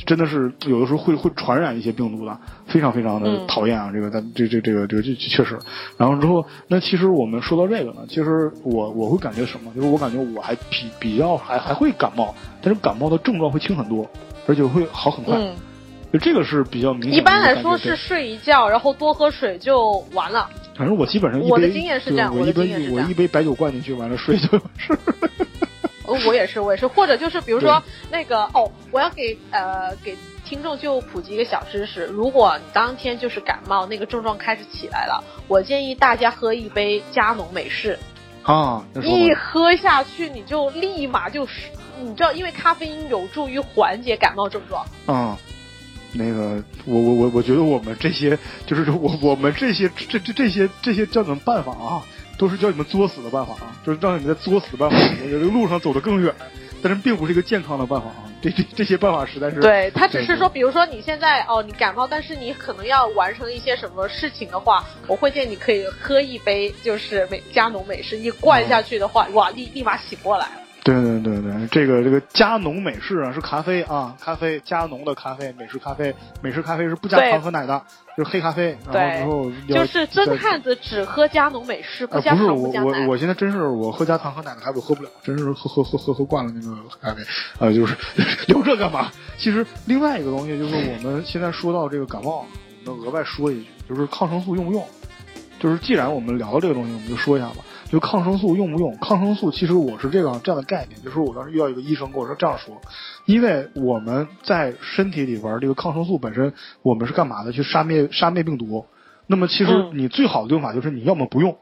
[0.09, 3.91] 真的是有的时候会会传染一些病毒的，非常非常的嗯讨厌啊！
[3.93, 5.55] 这个但这这这个这个这确实。
[5.97, 9.71] 然后之后，那其实我们说到这个呢，其实我我会感觉什么？
[9.75, 14.09] 就是我感觉我还比比较还还会感冒，但是感冒的症状会轻很多，
[14.47, 15.37] 而且会好很快。
[15.37, 15.53] 嗯，
[16.11, 20.49] 就这个是比较明显一般来说是睡一觉，然后多喝水就完了。
[20.75, 24.97] 反正我基本上一杯，我的经验是这样我一杯我一杯白酒灌进去，完了睡就是。
[25.37, 25.45] 呃
[26.25, 37.99] 我也是，我也是，或者就是比如说那个哦，我要给呃给听众就普及一个小知识，如果你当天就是感冒，那个症状开始起来了，我建议大家喝一杯加浓美式，
[38.43, 41.69] 啊，一喝下去你就立马就是，
[42.01, 44.85] 你知道，因为咖啡因有助于缓解感冒症状。
[45.07, 45.37] 嗯，
[46.13, 52.01] 那个，我我我我觉得我们这些就是我我们这些这这这些这些叫什么办法啊，
[52.39, 56.33] 都是教你们作死的办法啊，就是让你们在作死的办法里面，这个路上走得更远，
[56.81, 58.23] 但是并不是一个健康的办法啊。
[58.41, 70.58] 这这这些办法实在是对他只是说，比如说你现在哦，你感冒，但是你可能要完成一些什么事情的话，我会建议你可以喝一杯就是美加浓美式，一灌下去的话，哇，立立马醒过来了。
[70.83, 77.81] 对对对对，这个这个加浓美式啊是咖啡啊，咖啡加浓的咖啡，美式咖啡，美式咖啡是不加糖和奶的，
[78.17, 78.77] 就是黑咖啡。
[78.89, 82.69] 然后之后就是真汉子只喝加浓美式，不，加糖不是我。
[82.85, 87.21] 我我现在真是我喝加糖和奶的咖啡我喝不了，真是喝喝喝喝喝惯了那个咖啡，
[87.59, 87.95] 啊，就是
[88.47, 89.11] 聊这干嘛？
[89.37, 92.45] 其实另外一个东西就是我们现在说到这个感冒，
[92.85, 94.85] 我们额外说一句，就是抗生素用不用？
[95.59, 97.55] 就是既然我们聊到这个东西，我们就说一下吧。
[97.89, 98.95] 就抗生素用不用？
[98.97, 102.79] 抗生素其实我是这样这样的概念，就是我当时遇到一个医生跟我说这样说，
[103.25, 107.51] 因为我们在身体里边这个抗生素本身，我们是干嘛的？
[107.51, 108.85] 去杀灭杀灭病毒。
[109.25, 111.57] 那么其实嗯你最好的用法就是你要么不用，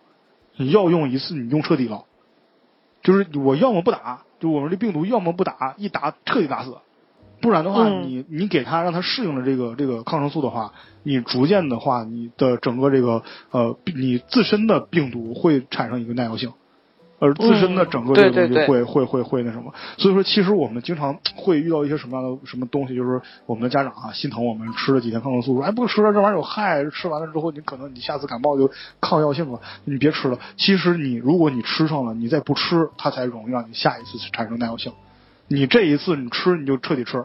[0.57, 2.03] 你要用一次你用彻底了，
[3.01, 6.75] 就是我要么不打，就我们这病毒要么不打，一打彻底打死，
[7.41, 10.73] 不然的话，嗯你你给他让他适应了这个这个抗生素的话，
[11.03, 16.51] 你逐渐的话，你的整个这个呃你自身的病毒会产生一个耐药性。
[17.19, 28.69] 而自身的嗯整个这个东西会、会会会那什么，所以说其实我们经常会遇到一些什么样的什么东西，就是我们的家长啊心疼我们吃了几天抗生素，说哎不吃了这玩意儿有害，吃完了之后你可能你下次感冒就
[29.01, 30.37] 抗药性了，你别吃了。
[30.57, 34.93] 其实你如果你吃上了，你再不吃，它才容易让你下一次产生耐药性。
[35.47, 37.23] 你这一次你吃你就彻底吃，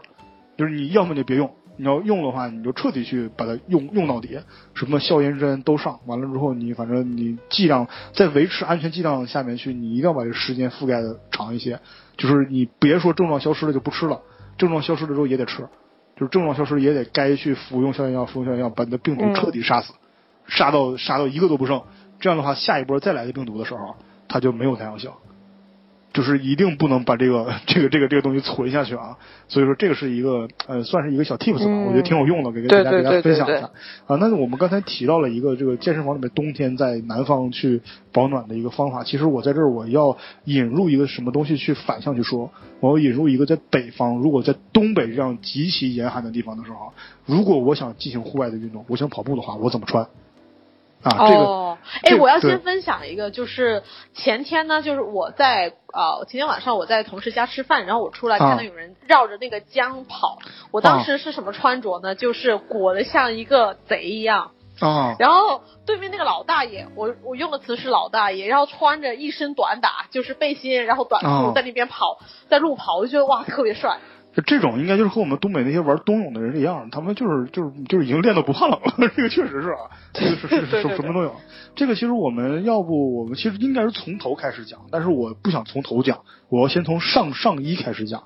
[0.57, 4.39] 就是你要么就别用，你要用的话你就彻底去把它用用到底，
[4.73, 11.79] 什么消炎针都上，完了之后你反正你剂量在维持安全剂量下面去，你一定要把这时间覆盖的长一些，
[12.17, 14.21] 就是你别说症状消失了就不吃了，
[14.57, 15.67] 症状消失了之后也得吃。
[16.15, 19.93] 就是症状消失也得该去服用消炎药，服用消炎药把你的病毒嗯彻底杀死，
[20.45, 21.81] 杀到杀到一个都不剩。
[22.19, 23.95] 这样的话，下一波再来的病毒的时候，
[24.27, 25.09] 它就没有耐药性。
[26.13, 29.17] 就是一定不能把这个 这个这个这个东西存下去啊！
[29.47, 33.71] 所以说这个是一个呃，算是一个小 tips 吧，嗯我觉得挺有用的，给给大家给大家分享一下
[34.05, 34.15] 啊。
[34.17, 46.93] 那我们刚才提到了一个这个健身房里面冬天在南方去保暖的一个方法，其实我在这儿我要引入一个什么东西去反向去说，我要引入一个在北方，如果在东北这样极其严寒的地方的时候，
[47.25, 50.07] 如果我想进行户外的运动，我想跑步的话，我怎么穿？
[51.03, 53.83] 啊，这个哦，哎我要先分享一个，就是
[54.13, 60.39] 前天呢，就是我在呃前天晚上我在同事家吃饭，然后我出来啊看到有人绕着那个江跑，
[60.71, 62.15] 我当时是什么穿着呢？
[62.15, 72.17] 就是裹得像一个贼一样，啊然后对面那个老大爷，我我用的词是老大爷，然后穿着一身短打，就是背心，然后短哦裤在那边跑，
[72.49, 73.99] 在路跑，我就觉得哇特别帅。
[74.35, 78.93] 就这种应该就是和我们东北那些玩冬泳的人一样，他们就是就是就是已经练到不怕冷了。
[79.15, 79.77] 这个确实是啊，
[80.11, 81.35] 这个是是是对对什么都有。
[81.75, 88.23] 这个其实我们要不我们其实应该是从头开始讲，但是我不想从头讲，我要先从上上衣开始讲。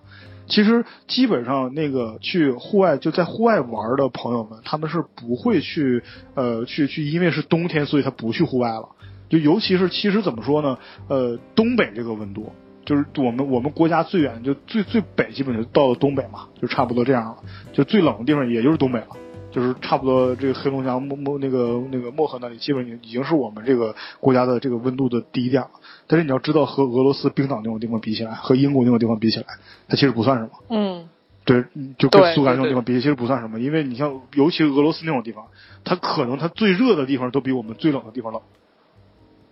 [0.48, 6.02] 其实基本上那个去户外就在户外玩的朋友们，他们是不会去
[6.36, 8.88] 呃去去，因为是冬天，所以他不去户外了。
[9.28, 10.78] 就尤其是其实怎么说呢？
[11.10, 12.54] 呃，东北这个温度，
[12.88, 17.38] 就是我们我们国家最远就最最北，基本就到了东北嘛，就差不多这样了。
[17.74, 19.08] 就最冷的地方也就是东北了，
[19.52, 25.72] 就是差不多这个黑龙江漠漠那个那个漠河那里，基本已经是我们这个国家的这个温度的低点了。
[26.08, 29.46] 但是你要知道，和俄罗斯冰岛那种地方比起来，和英国那种地方比起来，
[29.90, 30.52] 它其实不算什么。
[30.70, 31.10] 嗯，
[31.44, 31.66] 对，
[31.98, 35.44] 就跟苏格兰那种地方比，其实不算什么，因为你像尤其俄罗斯那种地方，
[35.84, 38.42] 它可能它最热的地方都比我们最冷的地方冷，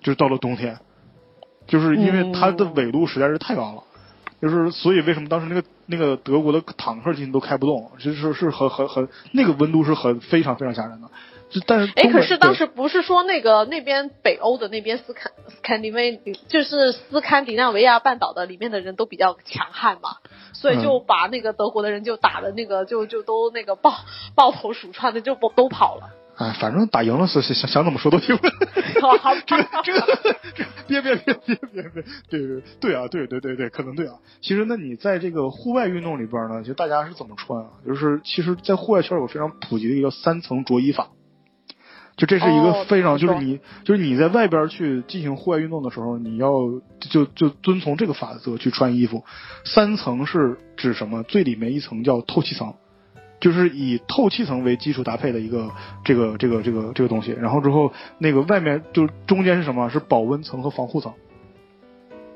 [0.01, 0.77] 就是到了冬天，
[1.67, 3.83] 就是因为它的纬度实在是太高了，
[4.41, 11.07] 就是所以为什么当时那个那个德国的坦克进都开不动，就是是很很很那个温度是很非常非常吓人的，
[11.49, 20.17] 就但是哎，可是当时不是说那个那边北欧的那边斯堪斯堪的维，就是斯堪的纳维亚半岛的里面的人都比较强悍嘛，
[20.53, 23.93] 所以就把那个德国的人就打的那个就就都那个抱
[24.35, 26.09] 抱头鼠窜的就都都跑了。
[26.37, 28.37] 哎，反正打赢了是想想怎么说都行。
[29.01, 30.01] 好这个这个
[30.55, 34.15] 这别别别别别别，对对对啊，对对对对，可能对啊。
[34.41, 37.69] 其实那，你在这个户外运动里边呢，就大家是怎么穿啊？
[37.85, 41.09] 就是其实，在户外圈有非常普及的一个三层着衣法。
[42.17, 46.49] 就这是一个哦非常，就是你，就是你在外边去进行户外运动的时候，你要
[46.99, 49.25] 就就遵从这个法则去穿衣服。
[49.65, 51.23] 三层是指什么？
[51.23, 52.73] 最里面一层叫透气层，
[53.39, 55.71] 就是以透气层为基础搭配的一个
[56.03, 57.31] 这个这个这个这个东西。
[57.31, 59.89] 然后之后那个外面就中间是什么？
[59.89, 61.13] 是保温层和防护层。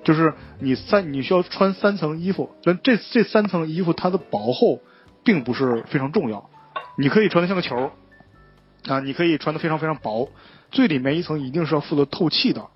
[0.01, 4.79] 就是你三你需要穿三层衣服，但这这三层衣服它的薄厚
[5.25, 6.49] 并不是非常重要，
[6.97, 7.91] 你可以穿的像个球
[8.87, 10.29] 啊，你可以穿的非常非常薄，
[10.71, 12.67] 最里面一层一定是要负责透气的。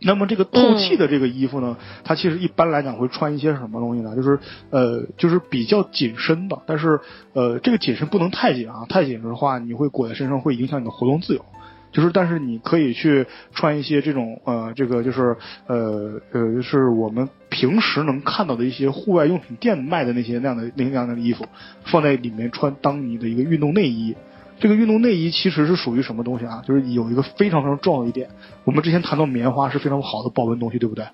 [0.00, 4.14] 那么这个透气的这个衣服呢，它其实一般来讲会穿一些什么东西呢？
[4.14, 4.38] 就是
[4.70, 7.00] 呃，就是比较紧身的，但是
[7.32, 11.44] 呃，这个紧身不能太紧啊，太紧的话你会裹在身上会影响你的活动自由。
[11.90, 15.36] 就是，但是你可以去穿一些这种呃，这个就是
[15.66, 21.46] 呃呃，就是我们平时能看到的一些户外用品店卖的那些那样的那样的衣服，
[21.84, 24.14] 放在里面穿当你的一个运动内衣。
[24.60, 26.62] 这个运动内衣其实是属于什么东西啊？
[26.66, 28.28] 就是有一个非常非常重要的一点，
[28.64, 31.06] 我们之前谈到棉花是非常好的保温东西，对不对？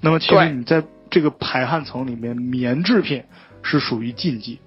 [0.00, 3.24] 那么其实你在这个排汗层里面，棉制品
[3.62, 4.58] 是属于禁忌。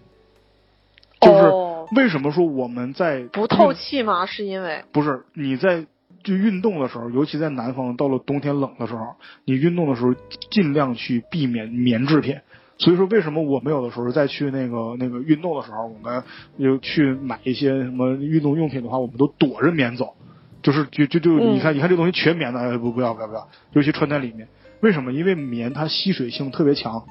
[1.21, 4.25] 就是哦为什么说我们在不透气吗？
[4.25, 5.85] 是因为不是你在
[6.23, 9.15] 就运动的时候，尤其在南方，到了冬天冷的时候，
[9.45, 10.15] 你运动的时候
[10.49, 12.37] 尽量去避免棉制品。
[12.83, 16.21] 所以说，为什么我们有的时候再去那个那个运动的时候，我们
[16.59, 20.15] 就去买一些什么运动用品的话，我们都躲着棉走，
[20.61, 24.49] 就是就就就嗯你看你看这东西全棉的，哎不不要不要不要，尤其穿在里面。
[24.81, 25.13] 为什么？
[25.13, 27.03] 因为棉它吸水性特别强，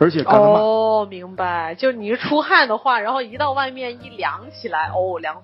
[0.00, 0.60] 而且干得慢。
[0.60, 5.36] 哦，明白，就你一出汗的话，然后一到外面一凉起来，哦，凉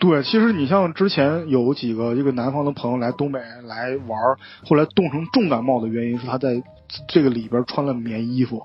[0.00, 6.62] 对，其实你像之前有几个这个南方的朋友来东北来玩儿，后来冻成重感冒的原因是他在
[7.06, 8.64] 这个里边穿了棉衣服，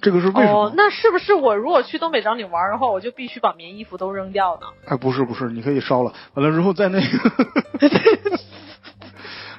[0.00, 0.66] 这个是为什么？
[0.66, 4.66] 哦，那是不是我如果去东北找你玩的话，我就必须把棉衣服都扔掉呢？
[4.86, 7.06] 哎，不是不是，你可以烧了，完了之后在那个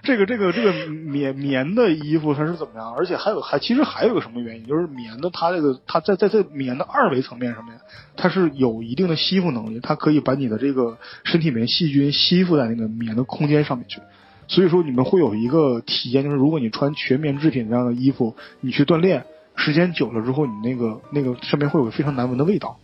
[0.03, 2.91] 这个这个这个棉棉的衣服它是怎么样？
[2.97, 7.79] 而且还有还其实还有个什么原因，就是棉的它这个它在在在棉的二维层面上面，
[8.17, 14.01] 它是有一定的吸附能力，它可以把你的这个身体里面细菌吸附在那个棉的空间上面去。
[14.47, 19.25] 所以说你们会有一个体验，就是如果你穿全棉制品这样的衣服，你去锻炼，
[19.55, 22.77] 时间久了之后，你那个那个上面会有个非常难闻的味道。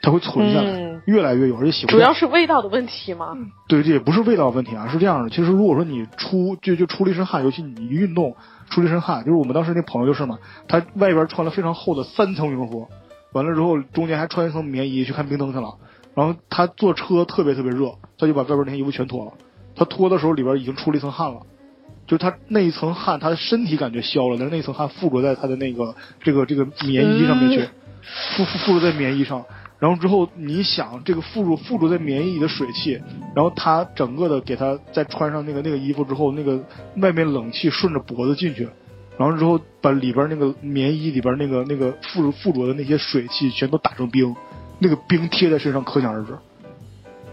[0.00, 2.14] 它会存下来，嗯越来越有，而且喜欢主要。
[2.14, 3.36] 是味道的问题吗？
[3.66, 5.28] 对，这也不是味道问题啊，是这样的。
[5.28, 8.36] 其实如果说你出就就出了一身汗，尤其你一运动
[8.70, 10.38] 出了一身汗，就是我们当时那朋友就是嘛，
[10.68, 12.86] 他外边穿了非常厚的三层羽绒服，
[13.32, 15.74] 完了之后中间还穿一层棉衣去看冰灯去了。
[16.14, 19.32] 然后他坐车特别特别热，他就把外边那些衣服全脱了。
[19.74, 21.40] 他脱的时候里边已经出了一层汗了，
[22.08, 27.68] 就是他那一层汗，他的身体感觉消了，但是那一层汗附着在他的那个这个这个棉衣上面去，
[28.34, 29.44] 附附附着在棉衣上。
[29.78, 33.00] 然后之后你想这个附着附着在棉衣里的水汽，
[33.36, 36.58] 然后他整个的给他再穿上那个那个衣服之后，那个
[36.96, 38.68] 外面冷气顺着脖子进去，
[39.16, 44.34] 然后之后把里边那个棉衣里边那个那个附着附着的那些水汽全都打成冰，
[44.80, 46.32] 那个冰贴在身上可想而知。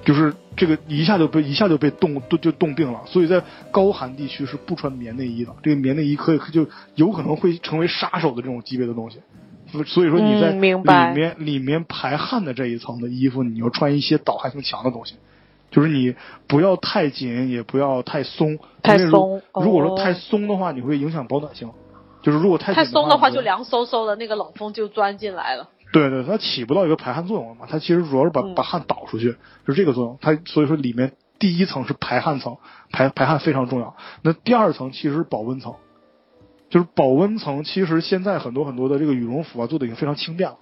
[0.05, 5.51] 就是这个一下就被一下就被冻就就冻病了，所以在高寒地区是不穿棉内衣的。
[5.63, 9.19] 这个棉内衣可以就有可能会成为杀手的这种级别的东西。
[9.85, 15.15] 所以说你在嗯明白里面里面排汗的这一层的衣服，你要穿一些导汗性强的东西，
[15.71, 16.15] 就是你
[16.47, 18.59] 不要太紧，也不要太松。
[18.83, 21.69] 太松哦如果说太松的话，你会影响保暖性。
[22.21, 25.69] 就是如果太太松的话就凉飕飕的，那个冷风就钻进来了。
[25.95, 30.17] 对对，它起不到一个排汗作用了嘛，它其实主要是把、嗯把汗导出去，是这个作用。
[30.19, 32.57] 它所以说里面第一层是排汗层，
[32.91, 33.95] 排排汗非常重要。
[34.21, 35.75] 那第二层其实是保温层，
[36.69, 37.63] 就是保温层。
[37.63, 40.57] 其实现在很多很多的这个羽绒服啊做的已经非常轻便了，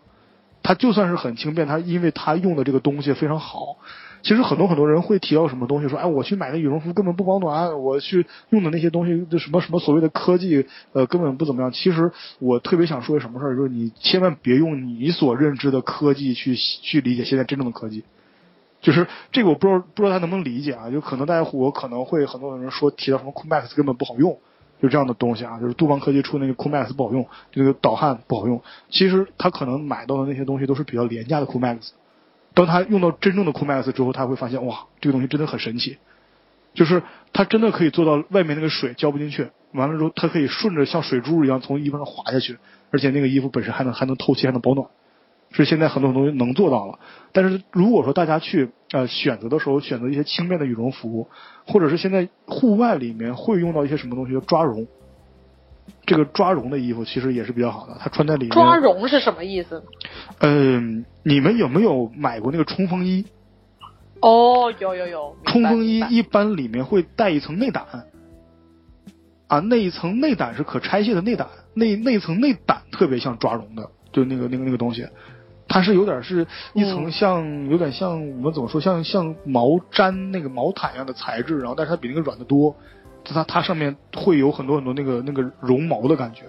[0.61, 3.77] 它就算是很轻便，它因为它用的这个东西非常好。
[4.23, 11.73] 其实很多很多人会提到什么东西，说哎，我去买的羽绒服根本不保暖，我去用的那些东西，什么什么所谓的科技，呃，根本不怎么样。
[11.73, 12.09] 其实
[12.39, 18.05] 我特别想说什么事儿，就是你千万别用你所认知的科技去去理解现在真正的科技。
[18.79, 20.89] 就是这个我不知道不知道他能不能理解啊？
[20.89, 24.37] 就可能大家我可能会很多人说提到什么 Coolmax 根本不好用，
[24.81, 28.61] 就这样的东西啊，就是杜邦科技出那个 Coolmax 不好用，这个导汗不好用。
[28.89, 31.89] 其实他可能买到的那些东西都是比较廉价的 Coolmax。
[32.53, 35.97] 当他用到真正的 Coolmax 之后，他会发现哇，这个东西真的很神奇，
[36.73, 37.01] 就是
[37.31, 42.57] 它真的可以做到外面那个水浇不进去，完了之后它可以顺着像水珠一样从衣服上滑下去，
[42.91, 44.87] 而且那个衣服本身还能还能透气，还能保暖，
[45.51, 46.99] 是现在很多很多东西能做到了。
[47.31, 51.27] 但是如果说大家去呃选择的时候选择一些轻便的羽绒服，
[51.65, 54.87] 或者是现在户外里面会用到一些什么东西叫抓绒，
[56.05, 58.51] 这个抓绒的衣服其实也是比较好的，它穿在里面。
[58.51, 59.83] 抓绒是什么意思？
[60.39, 63.25] 嗯，你们有没有买过那个冲锋衣？
[64.21, 67.83] 哦，有有有，冲锋衣一般里面会带一层内胆，
[69.47, 75.05] 啊，那一层内胆是可拆卸的内胆，那那层内胆特别像抓绒的，就那个那个那个东西，
[75.67, 77.11] 它是有点是一层嗯。
[77.11, 82.73] 像、有点像我们怎么说像像毛毡那个毛毯一样的材质，然后但是它比那个软的多，
[83.23, 86.43] 它它上面会有很多很多那个那个绒毛的感觉。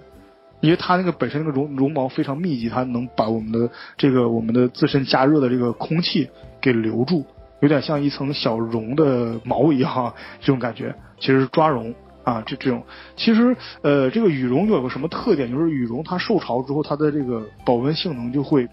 [0.61, 3.69] 因为它那个本身那个绒绒毛非常密集，它能把我们的
[3.99, 6.27] 这个我们的自身加热的这个空气
[6.59, 7.23] 给留住，
[7.61, 12.83] 有点像一层小绒的毛一样，这种感觉其实是抓绒啊，这这种
[13.15, 18.67] 其实呃这个羽绒有个什么特点，就是羽绒它受潮之后，它的这个保温性能就会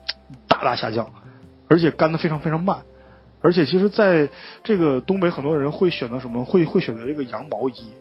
[0.47, 1.05] 大大下降，
[1.67, 2.77] 而且干的非常非常慢。
[3.41, 4.29] 而且其实在
[4.63, 6.45] 这个东北，很多人会选择什么？
[6.45, 7.91] 会会选择这个羊毛衣。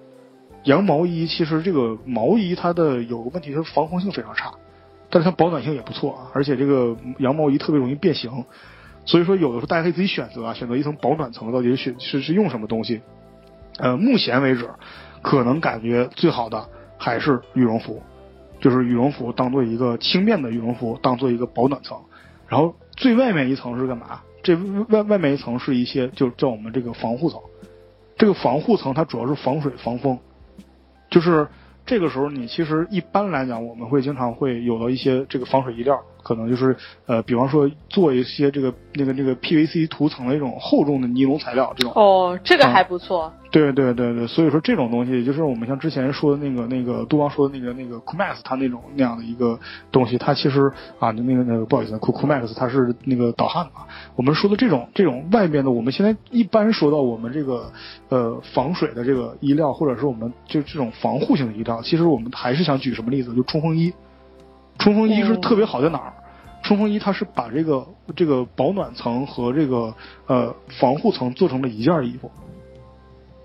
[0.65, 4.53] 羊毛衣其实这个毛衣它的有个问题，是防风性非常差，
[5.09, 6.31] 但是它保暖性也不错啊。
[6.35, 8.45] 而且这个羊毛衣特别容易变形，
[9.07, 13.01] 所以说有的时候大家可以自己选择啊，选择一层保暖层到底是是是用什么东西。
[13.79, 14.69] 呃，目前为止，
[15.23, 16.69] 可能感觉最好的
[16.99, 18.03] 还是羽绒服，
[18.61, 21.97] 就是羽绒服当做一个轻便的羽绒服，当做一个保暖层。
[22.47, 24.21] 然后最外面一层是干嘛？
[24.43, 24.57] 这
[24.89, 27.41] 外外面一层是一些就叫我们这个防护层。
[28.17, 30.19] 这个防护层它主要是防水防风，
[31.09, 31.49] 就是
[31.87, 36.77] 这个时候你其实一般来讲，我们会经常会有到一些这个防水衣料，可能就是
[37.07, 41.93] 呃，比方说做一些这个那个那个 PVC 涂层的一种厚重的尼龙材料这种。
[41.95, 43.33] 哦，这个啊还不错。
[43.51, 49.59] 对对对对，所以说这种东西就是我们像之前说的那个那个杜邦说的那个那个 Coolmax 它那种那样的一个
[49.91, 50.71] 东西，它其实
[51.01, 53.89] 啊那个那个不好意思 Coolmax 它是那个导汗的啊。
[54.15, 57.73] 我们说的这种这种外面的，我们现在一般说到我们这个
[58.09, 63.93] 呃防水的这个衣料，或者是我们就这种防护性的衣料，其实我们还是想举什么例子，就冲锋衣。
[64.79, 66.13] 冲锋衣是嗯特别好在哪儿？
[66.63, 67.85] 冲锋衣它是把这个
[68.15, 69.93] 这个保暖层和这个
[70.27, 72.31] 呃防护层做成了一件衣服。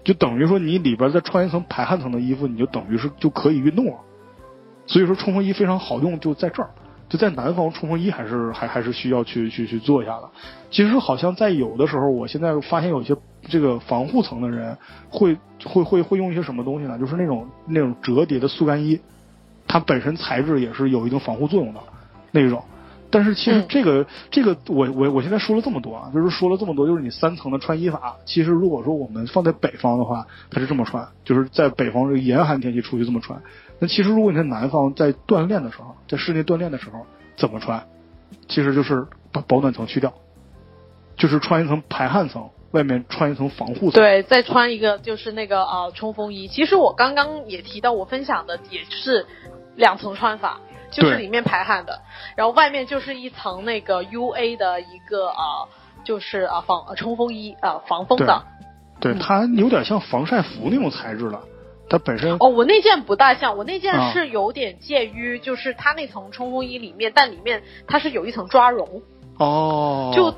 [0.05, 3.97] 就等于说你里边再穿一层排汗层的衣服，你就等于是就可以运动了。
[4.85, 6.69] 所以说冲锋衣非常好用，就在这儿，
[7.09, 10.29] 就在南方冲锋衣还是还还是需要去去去做一下的。
[10.69, 13.15] 其实好像在有的时候，我现在发现有些
[13.49, 14.77] 这个防护层的人
[15.09, 15.35] 会
[15.65, 16.99] 会会会用一些什么东西呢？
[16.99, 18.99] 就是那种那种折叠的速干衣，
[19.67, 21.79] 它本身材质也是有一定防护作用的
[22.31, 22.63] 那种。
[23.11, 28.17] 但是其实嗯这个、这个我我我现在说了这么多啊，就是说了这么多，就是你三层的穿衣法。
[28.25, 33.41] 其实如果说我们放在北方的话，它是这么穿，就是在北方这个严寒天气出去这么穿。
[33.79, 37.05] 那其实如果你在南方在锻炼的时候，在室内锻炼的时候
[37.37, 37.85] 怎么穿？
[38.47, 40.13] 其实就是把保暖层去掉，
[41.15, 44.01] 就是穿一层排汗层，外面穿一层防护层。
[44.01, 46.47] 对，再穿一个就是那个呃冲锋衣。
[46.47, 49.25] 其实我刚刚也提到，我分享的也是
[49.75, 50.59] 两层穿法，
[50.95, 52.01] 就是里面排汗的，
[52.35, 55.67] 然后外面就是一层那个 U A 的一个啊，
[56.03, 58.43] 就是啊、呃、防呃冲锋衣啊、呃、防风的。
[58.99, 61.41] 对，嗯它有点像防晒服那种材质了。
[61.87, 69.03] 它本身哦，我那件不大像，我那件啊是有点介于，就是它那层冲锋衣里面，但里面它是有一层抓绒，
[69.37, 70.33] 哦，就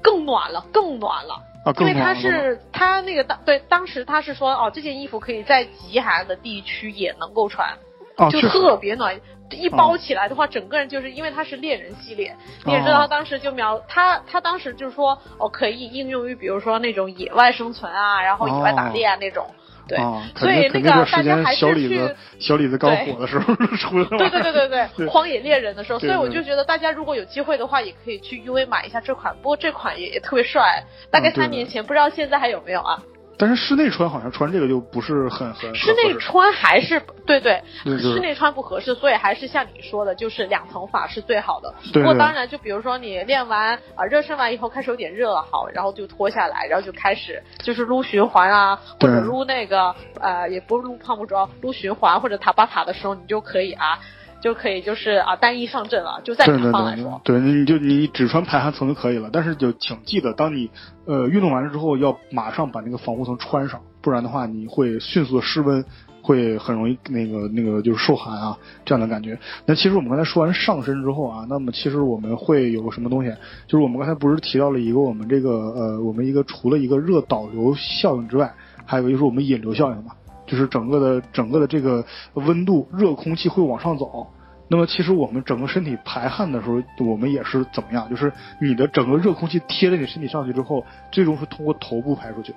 [0.00, 1.42] 更暖了，更暖了。
[1.66, 7.76] 啊，更因为它是它那个当对当时他是说哦，这件衣服可以在极寒的地区也能够穿，
[8.16, 9.20] 啊，就特别暖。
[9.50, 12.34] 一包起来的话，整个人就是因为它是猎人系列，
[12.64, 19.46] 你也知道，他当时就描他他当时就是说哦，可以应用于比如说那种野外生存啊，然后野外打猎啊那种。
[19.88, 24.04] 对，啊，所以那个大家还是去小李子小李子刚火的时候出。
[24.04, 29.34] 对对对对对，对 荒野猎人的时候，所以我就觉得大家如果有机会的话，也可以去 UV 买一下这款。
[29.36, 33.02] 不过这款也也特别帅，大概三年前，不知道现在还有没有啊？
[33.38, 41.72] 但是室内穿好像穿这个就不是很很室内穿还是对对，对室内穿不合适，所以还是像你说的，就是两层法是最好的。
[41.92, 54.00] 不过当然，就比如说你练完啊、热身完以后开始有点热了，好，然后就脱下来，然后就开始就是撸循环啊，或者撸那个呃，也不是撸胖不着，撸循环或者塔巴塔的时候，你就可以啊。
[54.40, 60.70] 就可以就是啊单一上阵了，就在对甲对对方来说，对，你就你只穿排汗层就可以了，但是就请记得，当你
[61.06, 65.84] 呃运动完了之后，要马上把那个防护层穿上，不然的话你会迅速的失温，
[66.22, 69.38] 会很容易那个那个就是受寒啊这样的感觉。
[69.66, 73.30] 那其实我们刚才说完上身之后啊，那么其实我们会有个什么东西，
[73.66, 78.54] 就是我们刚才不是提到了一个我们这个呃我们一个除了一个热导流效应之外，
[78.86, 80.12] 还有一个就是我们引流效应嘛。
[80.48, 84.26] 就是整个的整个的这个温度，热空气会往上走。
[84.70, 88.10] 那么其实我们整个身体排汗的时候，我们也是怎么样？
[88.10, 92.52] 就是你的整个热空气贴着你身体上去之后，最终是通过头部排出去。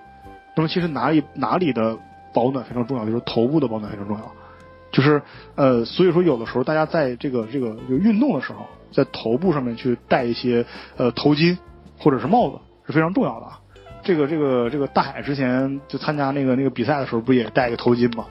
[0.55, 1.97] 那么其实哪里哪里的
[2.33, 4.31] 保暖非常重要，就是头部的保暖非常重要。
[4.91, 5.21] 就是
[5.55, 10.65] 呃，所以说有的时候大家在这个这个就运动的时候，在头部上面去戴一些
[10.97, 11.57] 呃头巾
[11.97, 13.60] 或者是帽子是非常重要的啊。
[14.03, 18.25] 这个这个这个大海之前就参加那个那个比赛的时候，不也戴个头巾吗？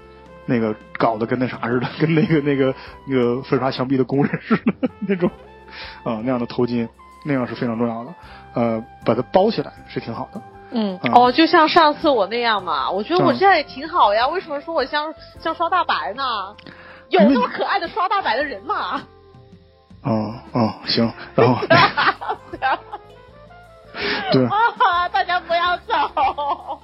[0.47, 2.75] 那个搞得跟那啥似的， 跟那个那个
[3.07, 5.31] 那个粉刷墙壁的工人似的那种
[6.03, 6.89] 啊、那样的头巾，
[7.25, 8.15] 那样是非常重要的。
[8.55, 10.43] 呃，把它包起来是挺好的。
[10.73, 14.27] 嗯，嗯哦，就像上次我那样嘛，我觉得我嗯这样也挺好呀。
[14.29, 16.23] 为什么说我像像刷大白呢？
[17.11, 19.03] 有那么可爱的刷大白的人吗？
[20.03, 21.61] 哦哦，行，然后
[24.33, 24.45] 对。
[24.47, 26.81] 啊， 大家不要走。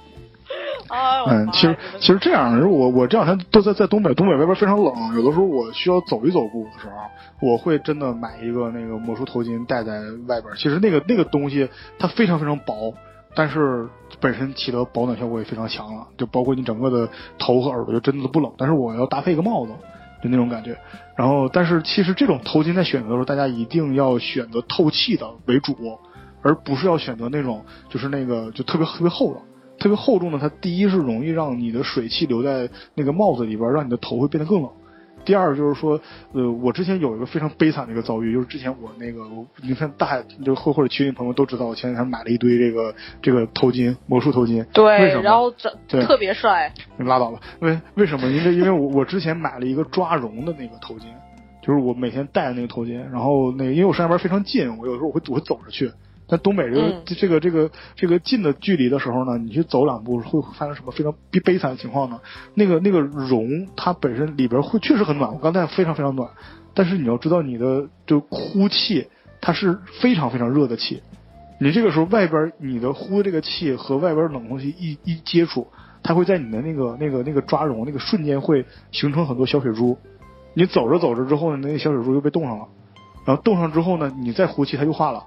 [1.27, 6.93] 嗯，其实其实这样，如果我这两天都在在东北，东北外边非常冷，有的时候我需要走一走步的时候，
[7.41, 10.53] 我会真的买一个那个魔术头巾戴在外边。
[10.55, 12.93] 其实那个那个东西它非常非常薄，
[13.35, 13.89] 但是
[14.21, 18.49] 本身起的保暖效果也非常强了，就包括你整个的头和耳朵就真的不冷。
[18.57, 19.73] 但是我要搭配一个帽子，
[20.23, 20.77] 就那种感觉。
[21.17, 25.75] 然后，但是其实这种头巾在选择的时候，大家一定要选择透气的为主，
[26.41, 29.39] 而不是要选择那种就是那个就特别特别厚的。
[29.79, 34.71] 特别厚重的，它第一是容易让你的水汽留在那个帽子里边，让你的头会变得更冷。
[35.23, 36.01] 第二就是说，
[36.33, 44.57] 呃，我之前有一个非常悲惨的一个遭遇，就是之前我那个，我你看大海就或或者群里朋友都知道，我前两天买了一堆这个这个头巾，魔术头巾。
[44.57, 46.73] 为对什，么然后这特别帅。
[46.97, 47.39] 你拉倒吧。
[47.59, 48.27] 为为什么？
[48.27, 51.03] 因为因为我我之前买了一个抓绒的那个头巾，
[51.61, 52.97] 就是我每天戴的那个头巾。
[53.11, 55.91] 然后那个因为我上下班非常近，我有时候我会我会走着去。
[56.27, 57.03] 但东北这个、嗯。
[57.05, 62.19] 这个这个这个近的距离的时候呢，你去走两步会发生什么非常悲悲惨的情况呢？
[62.53, 66.29] 那个那个绒它本身里边会确实很暖，我刚才非常非常暖，
[66.73, 69.07] 但是你要知道你的就呼气
[69.39, 71.01] 它是非常非常热的气，
[71.59, 75.67] 你这个时候外边你的呼的这个气和外边冷空气一一接触，
[76.03, 79.97] 它会在你的那个那个那个抓绒那个瞬间会形成很多小水珠，
[80.53, 82.65] 你走着走着之后呢，那个小水珠又被冻上了，
[83.25, 85.23] 然后冻上之后呢，你再呼气它又化了。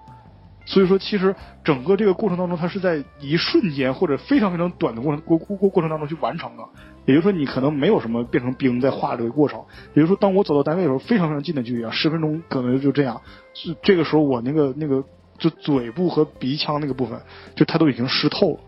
[0.71, 6.63] 所以说，其实整个这个过程当中，它是在一瞬间或者非常非常短的过程过过过过程当中去完成的。
[7.07, 9.59] 也就是说，你可能没有什么变成冰在化这个过程。
[9.95, 13.21] 也就是说，当我走到单位的时候，非常非常近的距离啊，十分钟可能就这样。
[13.53, 15.03] 是这个时候，我那个那个
[15.39, 17.21] 就嘴部和鼻腔那个部分，
[17.57, 18.61] 就它都已经湿透了。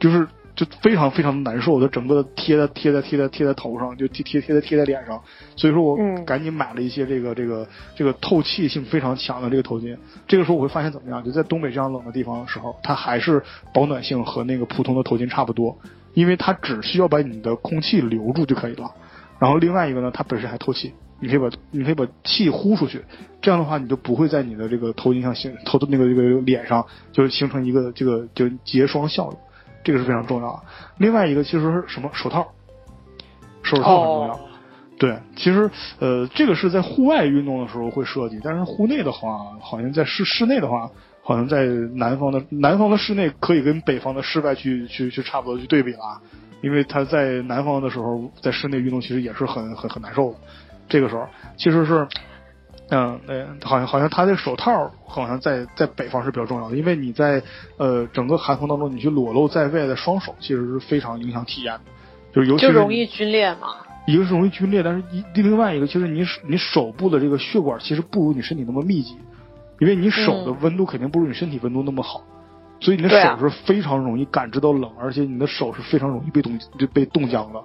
[0.00, 0.26] 就是
[0.60, 5.18] 就非常非常的难受，就整个的贴在贴在贴在贴在头上，就贴贴贴在贴在脸上。
[5.56, 9.96] 所以说我嗯赶紧买了一些这个这个这个透气性非常强的这个头巾。
[10.28, 11.24] 这个时候我会发现怎么样？
[11.24, 13.42] 就在东北这样冷的地方的时候，它还是
[13.72, 15.78] 保暖性和那个普通的头巾差不多，
[16.12, 18.92] 因为它只需要把你的空气留住就可以了。
[19.38, 23.00] 然后另外一个呢，它本身还透气，你可以把你可以把气呼出去，
[23.40, 29.38] 这样的话你就不会在你的这个头巾上形头的那个这个脸上就是形成一个这个就结霜效应，
[29.82, 30.60] 这个是非常重要的。
[30.98, 32.46] 另外一个其实是什么手套，
[33.62, 34.34] 手套很重要。
[34.34, 34.40] 哦
[34.98, 40.90] 对，其实呃，这个是在户外运动的时候会设计，但是户内的话，好像在室室内的话，
[41.22, 41.64] 好像在
[41.94, 46.20] 南方的南方的室内可以跟北方的室外去去去差不多去对比了啊，
[46.60, 50.36] 因为他在南方的时候在室内运动其实也是很很很难受的，
[50.86, 51.26] 这个时候
[51.56, 52.06] 其实是。
[52.90, 57.42] 嗯，对，好像好像他这手套好像在在北方是比较重要的，因为你在
[57.76, 61.80] 呃整个寒风当中，你去裸露在外的双手，其实是非常影响体验的，
[62.32, 63.68] 就是尤其就是容易皲裂嘛。
[64.06, 69.16] 一个是容易皲裂，但是一另外一个就是你你手部的这个血管其实不如你身体那么密集，
[69.78, 72.22] 因为你手的温度肯定不如你身体温度那么好，
[72.80, 77.62] 所以你的手是非常容易感知到冷，而且你的手是非常容易被冻就被冻僵的，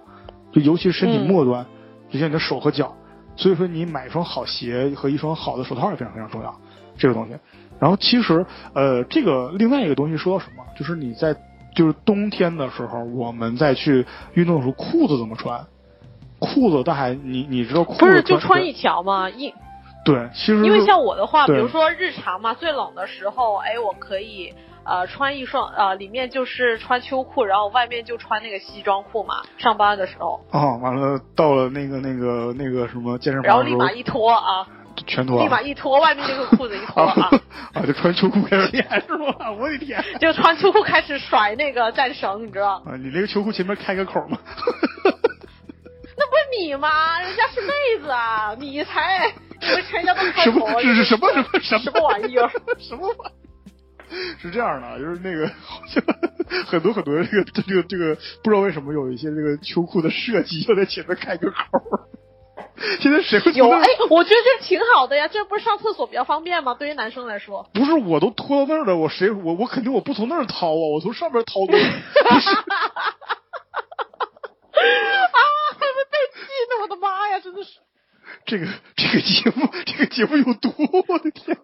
[0.51, 1.25] 就尤其是身体嗯。
[1.25, 1.65] 末端，
[2.11, 2.95] 就像你的手和脚，
[3.35, 6.55] 所以说你买一双好鞋和一双好的手套也非常非常重要，
[6.97, 7.35] 这个东西。
[7.79, 11.35] 然后其实呃这个另外一个东西说到什么，就是你在
[11.75, 15.65] 就是冬天的时候，我们再去运动的时候裤子怎么穿？
[16.39, 19.29] 裤子，大海，你你知道裤子不是就穿穿一条吗？
[19.29, 19.53] 一
[20.03, 24.53] 对，其实因为像我的话，比如说日常嘛，最冷的时候，哎，我可以
[24.85, 34.67] 呃穿一双呃里面就是穿秋裤，然后外面就穿那个西装裤嘛，上班的时候，啊，完了到了那个那个那个什么健身房然后立马一脱啊，
[35.07, 37.39] 全脱啊，立马一脱，外面那个裤子一脱啊啊，
[37.81, 39.51] 啊，就穿秋裤开始练是吧？
[39.59, 42.81] 我的天就穿秋裤开始甩那个战绳，你知道？
[42.85, 42.95] 啊！
[42.97, 44.37] 你那个秋裤前面开个口吗？
[46.17, 47.19] 那不是你吗？
[47.19, 50.67] 人家是妹子啊，你才你们全家都开什口？
[50.81, 52.49] 这是什么什么什么什么玩意儿？
[52.79, 53.31] 什么玩意儿？
[54.41, 56.03] 是这样的，就是那个 好像
[56.65, 62.07] 很多很多这个这个这个不知道为什么有一些这个秋裤的设计要在前面开个口儿。
[62.99, 66.73] 现在谁会有哎，我觉得这挺好的呀，这不是上厕所比较方便吗？
[66.77, 71.71] 对于男生来说，不是我都拖到那儿了，我谁我我肯定我不从那儿掏啊，我从上面掏的。
[71.71, 72.49] 不是
[75.15, 75.39] 啊，
[75.71, 76.81] 还没被气呢！
[76.81, 77.79] 我的妈呀，真的是。
[78.45, 80.71] 这个这个节目这个节目有毒，
[81.07, 81.57] 我的天！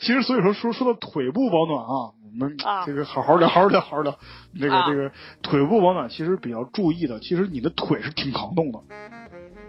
[0.00, 4.18] 其实所以说说说到腿部保暖啊，我们啊这个好好聊，好好聊，好好聊。
[4.58, 5.10] 这个啊这个
[5.42, 8.78] 腿部保暖其实比较注意的，其实你的腿是挺抗冻的，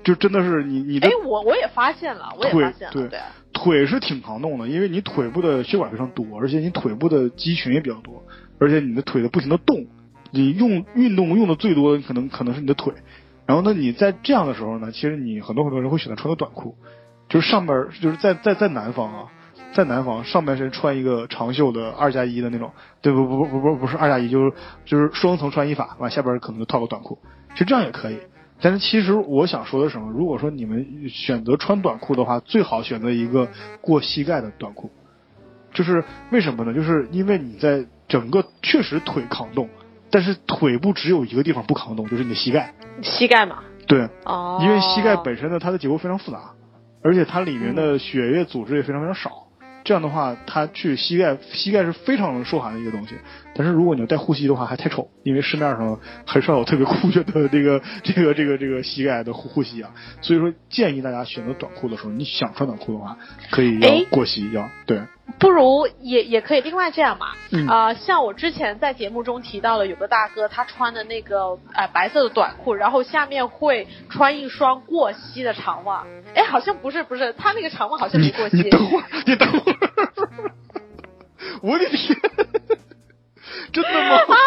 [0.04, 3.20] 就真的是你你的哎，我我也发现了，我也腿发现了，对对，
[3.54, 8.24] 腿是挺抗冻的，因为你腿部的血管非常多，而且你腿部的肌群也比较多，
[8.60, 9.86] 而且你的腿的不停的动，
[10.32, 12.94] 你用运动用的最多的可能可能是你的腿。
[13.48, 16.76] 然后呢，你在这样的时候呢，其实你很多很多人会选择穿个短裤，
[17.30, 19.28] 就是上边就是在在在南方啊，
[19.74, 22.72] 在南方上半身穿一个长袖的二加一的那种，
[23.02, 24.54] 对不不不不不是二加一，就是
[24.86, 27.18] 就是双层穿衣法，完下边可能就套个短裤，
[27.54, 28.20] 其实这样也可以。
[28.60, 30.12] 但是其实我想说的什么？
[30.12, 33.48] 如果说你们选择穿短裤的话，最好选择一个
[33.82, 34.92] 过膝盖的短裤。
[35.74, 36.74] 就是为什么呢？
[36.74, 39.70] 就是因为你在整个确实腿抗冻，
[40.10, 42.74] 但是腿部只有一个地方不抗冻，就是你的膝盖。
[43.02, 46.52] 膝盖嘛，对，哦，因为膝盖本身呢，它的结构非常复杂，
[47.04, 49.48] 而且它里面的血液组织也非常非常少。
[49.84, 53.16] 这样的话，它去膝盖，膝盖是非常受寒的一个东西。
[53.58, 59.92] 但是如果你要带护膝的话，还太丑，因为市面上很少有特别酷炫的这个这个这个这个膝盖的护护膝啊。
[60.22, 63.18] 所以说，建议大家选择短裤的时候，你想穿短裤的话，
[63.50, 65.02] 可以要哎过膝，要对。
[65.40, 80.52] 不如也也可以另外这样嘛，嗯啊、像我之前在节目中提到了，有个大哥他穿的那个呃白色的短裤，然后下面会穿一双过膝的长袜，哎，好像不是不是，他那个长袜好像没过膝，你等会儿，你等会儿，
[81.62, 82.18] 我的天，
[83.74, 83.92] 真的
[84.28, 84.36] 吗？
[84.36, 84.38] 啊，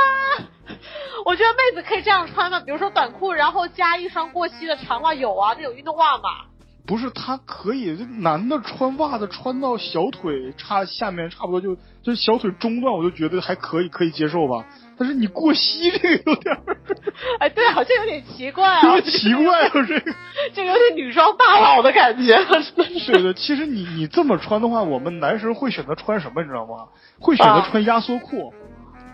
[1.24, 6.46] 我觉得妹子可以这样穿嘛，比如说短裤，然后加一双过膝的长袜，有啊，那种运动袜嘛。
[6.86, 14.64] 不是，他可以，这男的穿袜子穿到小腿差下面差不多就就小腿中段，我就觉得还可以，可以接受吧。
[14.98, 16.76] 但是你过膝这个有点儿
[17.38, 20.14] 哎，对，好像有点奇怪啊， 有点奇怪啊，这个。
[20.52, 22.36] 就有点女装大佬的感觉，
[22.76, 23.12] 真是。
[23.12, 26.88] 对的，其实你你这么穿的话，我们男生会选择穿什么，你知道吗？
[27.20, 28.52] 会选择啊穿压缩裤。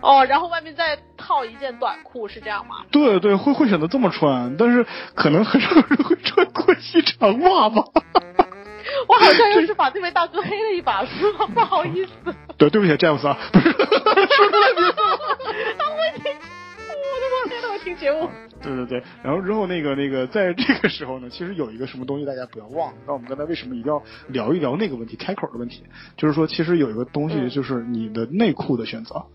[0.01, 2.85] 哦，然后外面再套一件短裤，是这样吗？
[2.91, 4.85] 对对，会会选择这么穿，但是
[5.15, 7.83] 可能很少有人会穿过膝长袜吧。
[9.07, 11.47] 我好像又是把这位大哥黑了一把，是吗？
[11.53, 15.13] 不好意思，对，对不起，詹姆斯啊，不是说出来名字了。
[15.77, 18.29] 啊，我已经，我的妈听节目。
[18.61, 22.97] 对对对，然后之后那个那个，在这个时候呢，其实有一个什么东西大家不要忘了。
[23.05, 25.83] 那我们刚才为什么一定要聊一聊那个问题，开口的问题？
[26.15, 29.25] 就是说，其实有一个东西，嗯就是你的内裤的选择，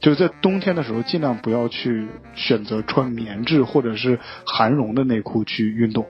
[0.00, 6.06] 就是在冬天的时候，尽量不要去选择穿棉质或者是含绒的内裤去运动。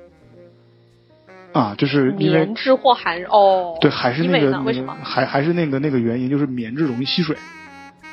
[1.52, 4.22] 啊，就是因为棉质或含哦，对，还是？
[4.24, 4.94] 那个那个为什么？
[5.02, 7.34] 还还是那个那个原因，就是棉质容易吸水，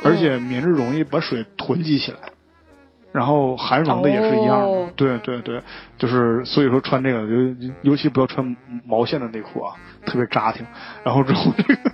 [0.04, 2.18] 而且棉质容易把水囤积起来。
[3.12, 5.62] 然后含绒的也是一样的，哦对对对，
[5.98, 8.56] 就是所以说穿这个，尤尤其不要穿
[8.86, 10.66] 毛线的内裤啊，特别扎挺。
[11.04, 11.92] 然后之后这个，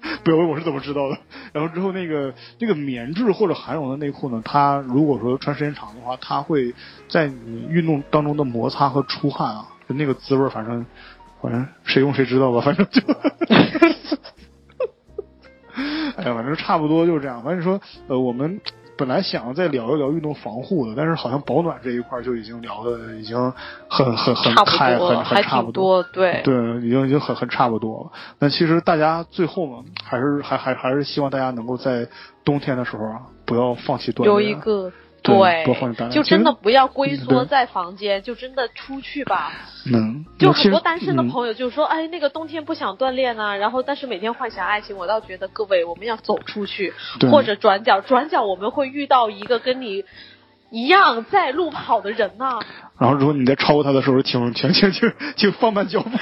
[0.24, 1.18] 不要问我是怎么知道的。
[1.52, 6.74] 然后之后那个那个棉质或者含绒的内裤呢，它如果说穿时间长的话，它会
[7.08, 10.84] 在你运动当中的摩擦和出汗啊，就那个滋味儿，反正
[11.40, 13.00] 反正谁用谁知道吧， 反正就。
[16.16, 17.42] 哎呀，反正差不多就是这样。
[17.42, 18.60] 反正说，呃，我们
[18.98, 23.38] 本来想再聊一聊运动防护的，但是好像保暖这一块就已经聊的已经
[23.88, 28.10] 很很很差不开，多，很还很差不多，对对，已经已经很很差不多了。
[28.40, 32.08] 那其实大家最后嘛，还是还还还是希望大家能够在
[32.44, 34.34] 冬天的时候啊，不要放弃锻炼。
[34.34, 34.90] 有一个
[35.22, 35.64] 对
[36.10, 39.52] 就真的不要龟缩在房间，就真的出去吧。
[39.90, 44.96] 能，就很多单身的嗯朋友就说，哎，那个冬天不想锻炼啊，然后但是每天幻想爱情。
[44.96, 46.94] 我倒觉得各位，我们要走出去，
[47.30, 50.04] 或者转角，转角我们会遇到一个跟你
[50.70, 52.58] 一样在路跑的人呢、
[52.98, 56.10] 然后如果你在超过他的时候，请请请请请放慢脚步。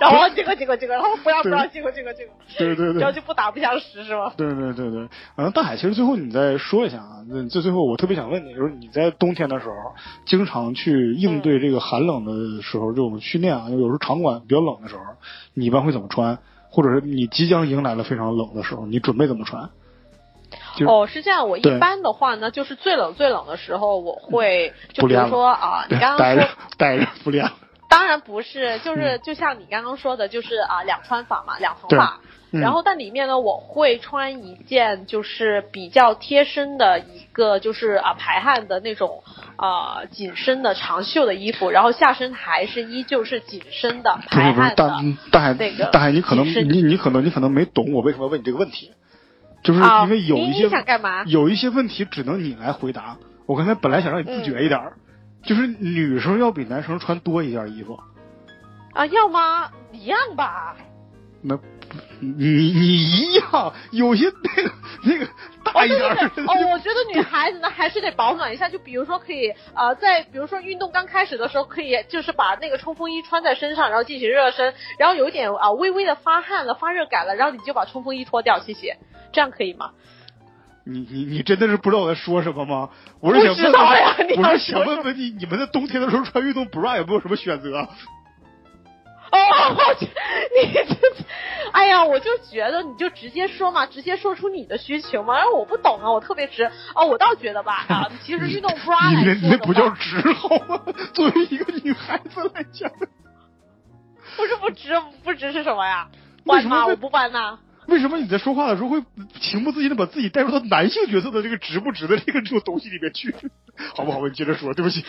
[0.00, 3.12] 然后这个这个这个，然后不要不要这个这个这个，对对对然后。
[3.12, 4.30] 就不打不相识是吗？
[4.36, 9.74] 对对对对，然后大海，其实最后你再说一下啊，那这最后我特别想问你，就是你在冬天的时候，
[10.26, 15.02] 经常去应对这个寒冷的时候，这种训练啊，有时候场馆比较冷的时候，
[15.54, 16.38] 你一般会怎么穿？
[16.68, 19.70] 或者是你即将迎来了非常冷的时候，你准备怎么穿？
[20.76, 21.48] 就是哦，是这样。
[21.48, 27.50] 我一般的话呢，就是最冷最冷的时候，我会就比如说啊， 你刚刚说待着待着不练。
[27.88, 32.20] 当然不是，就是就像你刚刚说的，就是啊两穿法嘛，两层法。
[32.22, 39.22] 嗯然后但里面呢，我会穿一件就是比较贴身的一个就是啊排汗的那种
[39.56, 45.00] 啊紧身的长袖的衣服，然后下身还是依旧是紧身的不是不是，排汗的大。
[45.32, 48.92] 大海那个大海，你可能你你可能你可能没懂我为什么问你这个问题，
[49.66, 53.16] 就是啊因为有一些你你想干嘛有一些问题只能你来回答。
[53.46, 54.94] 我刚才本来想让你自觉一点儿，
[55.44, 58.00] 就是女生要比男生穿多一件衣服，
[58.92, 59.70] 啊，要吗？
[59.92, 60.76] 一样吧。
[61.42, 61.56] 那
[62.18, 64.70] 你你你一样，有些那个
[65.04, 65.28] 那个
[65.62, 78.96] 大一点儿的哦，我觉得女孩子呢还是得保暖一下，就比如说可以呃，在比如说运动刚开始的时候，可以就是把那个冲锋衣穿在身上，然后进行热身，然后有一点啊、微微的发汗了、发热感了，然后你就把冲锋衣脱掉，谢谢，
[79.36, 79.90] 这样可以吗？
[80.84, 82.88] 你你你真的是不知道我在说什么吗？
[83.20, 87.76] 我是想知问道呀你问，要我是想问问你，你们在冬天的时候穿运动 bra 有没有什么选择？
[89.32, 89.36] 哦，
[89.76, 90.96] 我去你这，
[91.72, 95.36] 哎呀，我就觉得你就直接说嘛，直接说出你的需求嘛。
[95.36, 96.64] 然后我不懂啊，我特别直
[96.94, 100.80] 哦，我倒觉得吧啊， 其实运动 bra 你那来说的那不叫，直好吗？
[101.12, 102.88] 作为一个女孩子来讲，
[104.36, 106.08] 不是不直不直是什么呀？
[106.46, 106.86] 搬吗？
[106.86, 107.58] 我不搬呐。
[107.86, 109.02] 为什么你在说话的时候会
[109.40, 113.34] 情不自禁的把自己带入到男性角色的这个值不值的这个这种东西里面去？
[113.94, 114.26] 好不好？
[114.26, 115.04] 你接着说，对不起。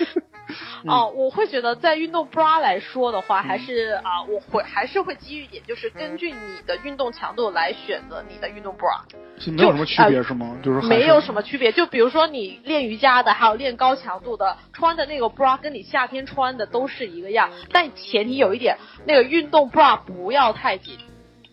[0.84, 9.02] 嗯哦，我会觉得在运动 bra 来说的话，还是啊、我会还是会基于一点，就是根据你的运动强度来选择你的运动 bra，
[9.40, 10.56] 就没有什么区别是吗？
[10.64, 11.72] 就是没有什么区别。
[11.72, 21.07] 就比如说你练瑜伽的，还有练高强度的，穿的那个 bra 跟你夏天穿的都是一个样，但前提有一点，那个运动 bra 不要太紧，哦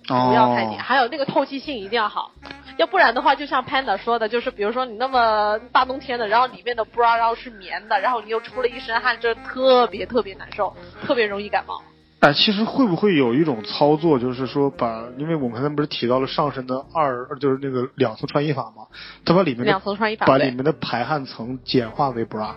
[0.07, 2.33] 不要太紧，还有那个透气性一定要好。
[2.77, 11.81] 要不然的话，就像 Panda 说的，就是比如说你那么大冬天的，然后里面的 bra 然后是棉的，然后你又出了一身汗，这特别特别难受，特别容易感冒。
[12.21, 18.87] 哎，其实会不会有一种操作，就是说把，因为我们刚才不是提到了上身的二，就是那个两层穿衣法嘛，
[19.25, 22.55] 他把里面两层穿衣法把里面的排汗层简化为 bra。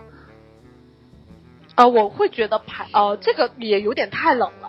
[1.76, 4.67] 呃，我会觉得排呃这个也有点太冷了。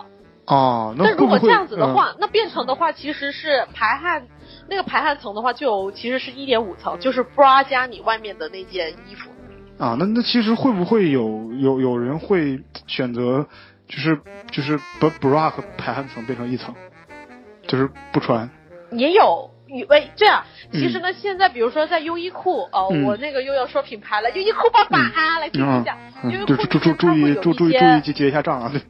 [0.50, 4.26] 哦，那但如果这样子的嗯话，那变成的话其实是排汗，
[4.68, 9.30] 那个排汗层的话就有其实是一点五层，就是 bra 加你外面的那件衣服。
[9.78, 13.46] 啊，那那其实会不会有有有人会选择，
[13.86, 14.20] 就是
[14.50, 16.74] 就是把 bra 和排汗层变成一层，
[17.66, 18.50] 就是不穿。
[18.90, 19.49] 也有。
[19.72, 23.04] 以为这样，其实呢，现在比如说在优衣库，呃，嗯。
[23.04, 28.80] 我那个又要说品牌了，优衣库爸爸啊，来听一下，优衣嗯，库就注注注注意注注意注意结结一下账啊，对，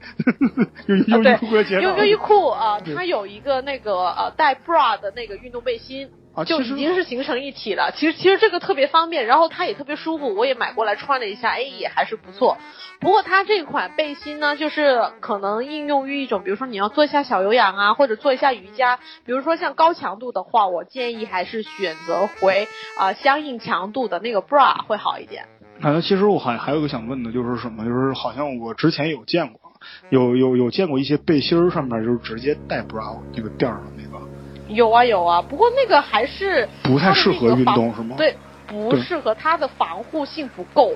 [0.86, 6.08] 优衣优衣库结账优优衣库啊，它有一个那个呃带 bra 的那个运动背心，
[6.40, 7.92] 啊，就已经是形成一体了。
[7.92, 12.56] 其实其实这个特别方便，然后它也特别舒服，我也买过来穿了一下，哎，也还是不错。
[13.00, 22.68] 不过它这款背心呢，就是可能应用于一种，比如说你要做一下小有氧啊，或者做一下瑜伽，比如说像高强度的话，我建议还是选择回
[22.98, 25.44] 啊、相应强度的那个 bra 会好一点。
[25.80, 27.84] 啊，那其实我还还有个想问的，就是什么？
[27.84, 29.72] 就是好像我之前有见过，
[30.10, 34.22] 有有有见过一些背心儿上面就是直接带 bra 那个垫儿的那个，
[34.70, 38.16] 有啊有啊，不过那个还是不太适合运动是吗？
[38.16, 40.92] 对，不适合它的防护性不够。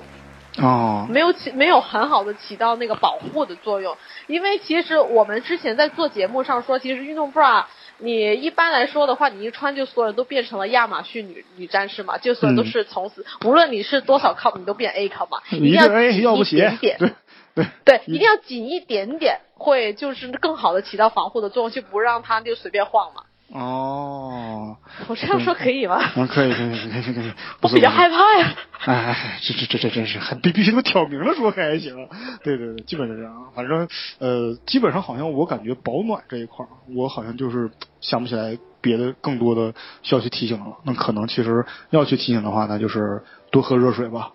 [0.58, 3.96] 哦，没有起没有很好的起到那个保护的作用，
[4.28, 7.64] 因为其实我们之前在做节目上说，其实运动 bra
[7.98, 17.10] 你一般来说的话，你一穿就所有人都变成了亚马逊女女战士嘛，就所有人都是从此、无论你是多少 cup，你都变 A cup 嘛，一定要一个 A 要不紧一点，点，对
[17.54, 17.66] 对。
[17.84, 23.23] 对，一定要紧一点点，会就是更好的起到防护的作用，就不让它就随便晃嘛。
[23.52, 24.76] 哦，
[25.06, 26.00] 我这样说可以吗？
[26.16, 27.32] 嗯，可以可以可以可以
[27.62, 28.16] 我比较害怕。
[28.38, 28.54] 呀。
[28.86, 32.08] 哎这这这这真是还必必须得挑明了说还行。
[32.42, 33.32] 对对对，基本是这样。
[33.54, 33.88] 反正
[34.18, 37.70] 呃，基本上好像我感觉保暖这一块儿，我好像就是
[38.00, 39.72] 想不起来别的更多的
[40.02, 40.76] 需要去提醒了。
[40.82, 44.32] 那可能其实要去提醒的话，那就是多喝热水吧，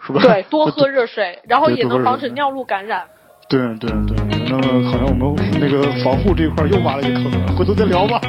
[0.00, 0.20] 是吧？
[0.22, 3.06] 对，多喝热水，然后也能防止尿路感染。
[3.46, 4.16] 对对对，
[4.48, 8.20] 那么好像我们那个防护这一块又挖了一个坑，回头再聊吧。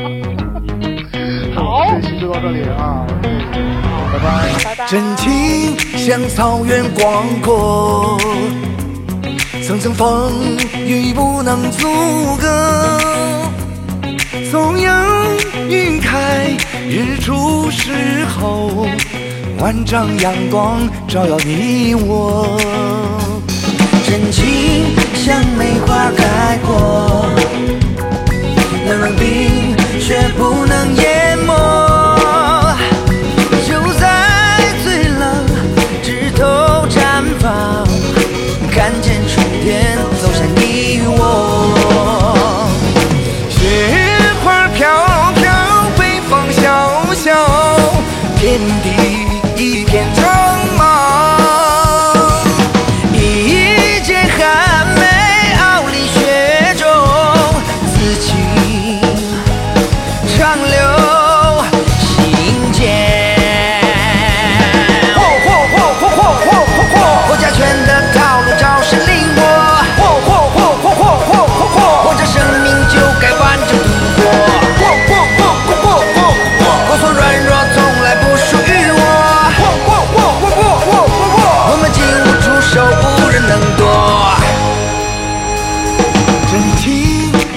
[1.55, 3.07] 好这期就到这里啊，
[3.81, 4.53] 好，拜拜。
[4.63, 4.85] 拜拜。
[4.87, 8.17] 真情像草原广阔，
[9.65, 10.33] 层层风
[10.85, 11.87] 雨不能阻
[12.35, 12.99] 隔。
[14.51, 15.05] 纵阳
[15.69, 16.55] 云开，
[16.89, 18.85] 日出时候，
[19.59, 22.59] 万丈阳光照耀你我。
[24.17, 27.25] 真情像梅花开过，
[28.87, 31.53] 冷冷冰却不能淹没。
[33.67, 35.45] 就在最冷
[36.01, 36.45] 枝头
[36.87, 37.85] 绽放，
[38.71, 41.19] 看见春天走向你我。
[43.49, 43.59] 雪
[44.45, 44.87] 花飘
[45.35, 45.43] 飘，
[45.97, 47.35] 北风萧萧，
[48.37, 48.87] 天地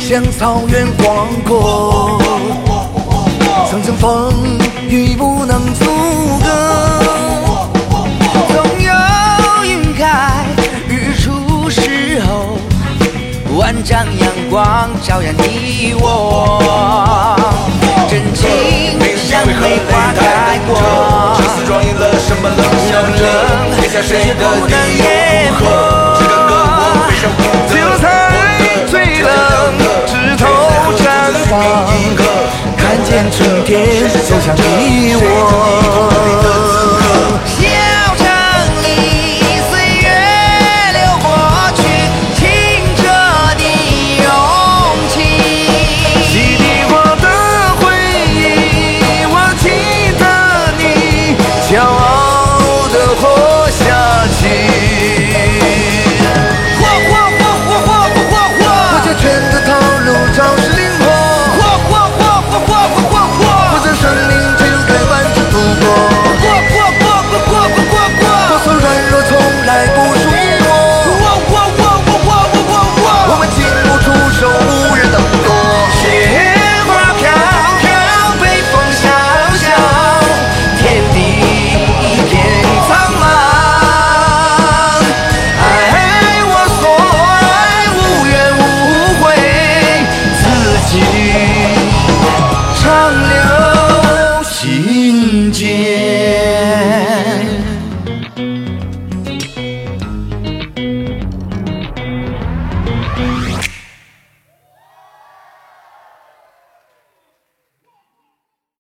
[0.09, 2.19] 情像草原广阔，
[3.69, 4.33] 层层风
[4.89, 5.85] 雨不能阻
[6.43, 6.49] 隔。
[8.49, 8.91] 总有
[9.67, 10.47] 云开，
[10.89, 12.57] 日出时候，
[13.59, 17.37] 万丈阳光照耀你我。
[18.09, 18.99] 真情
[19.29, 23.79] 像梅花开过，这次装赢了什么冷笑人？
[23.79, 25.53] 天下谁的敌淹
[30.19, 30.47] 枝头
[30.97, 31.87] 绽放，
[32.77, 36.88] 看见春天走向你我。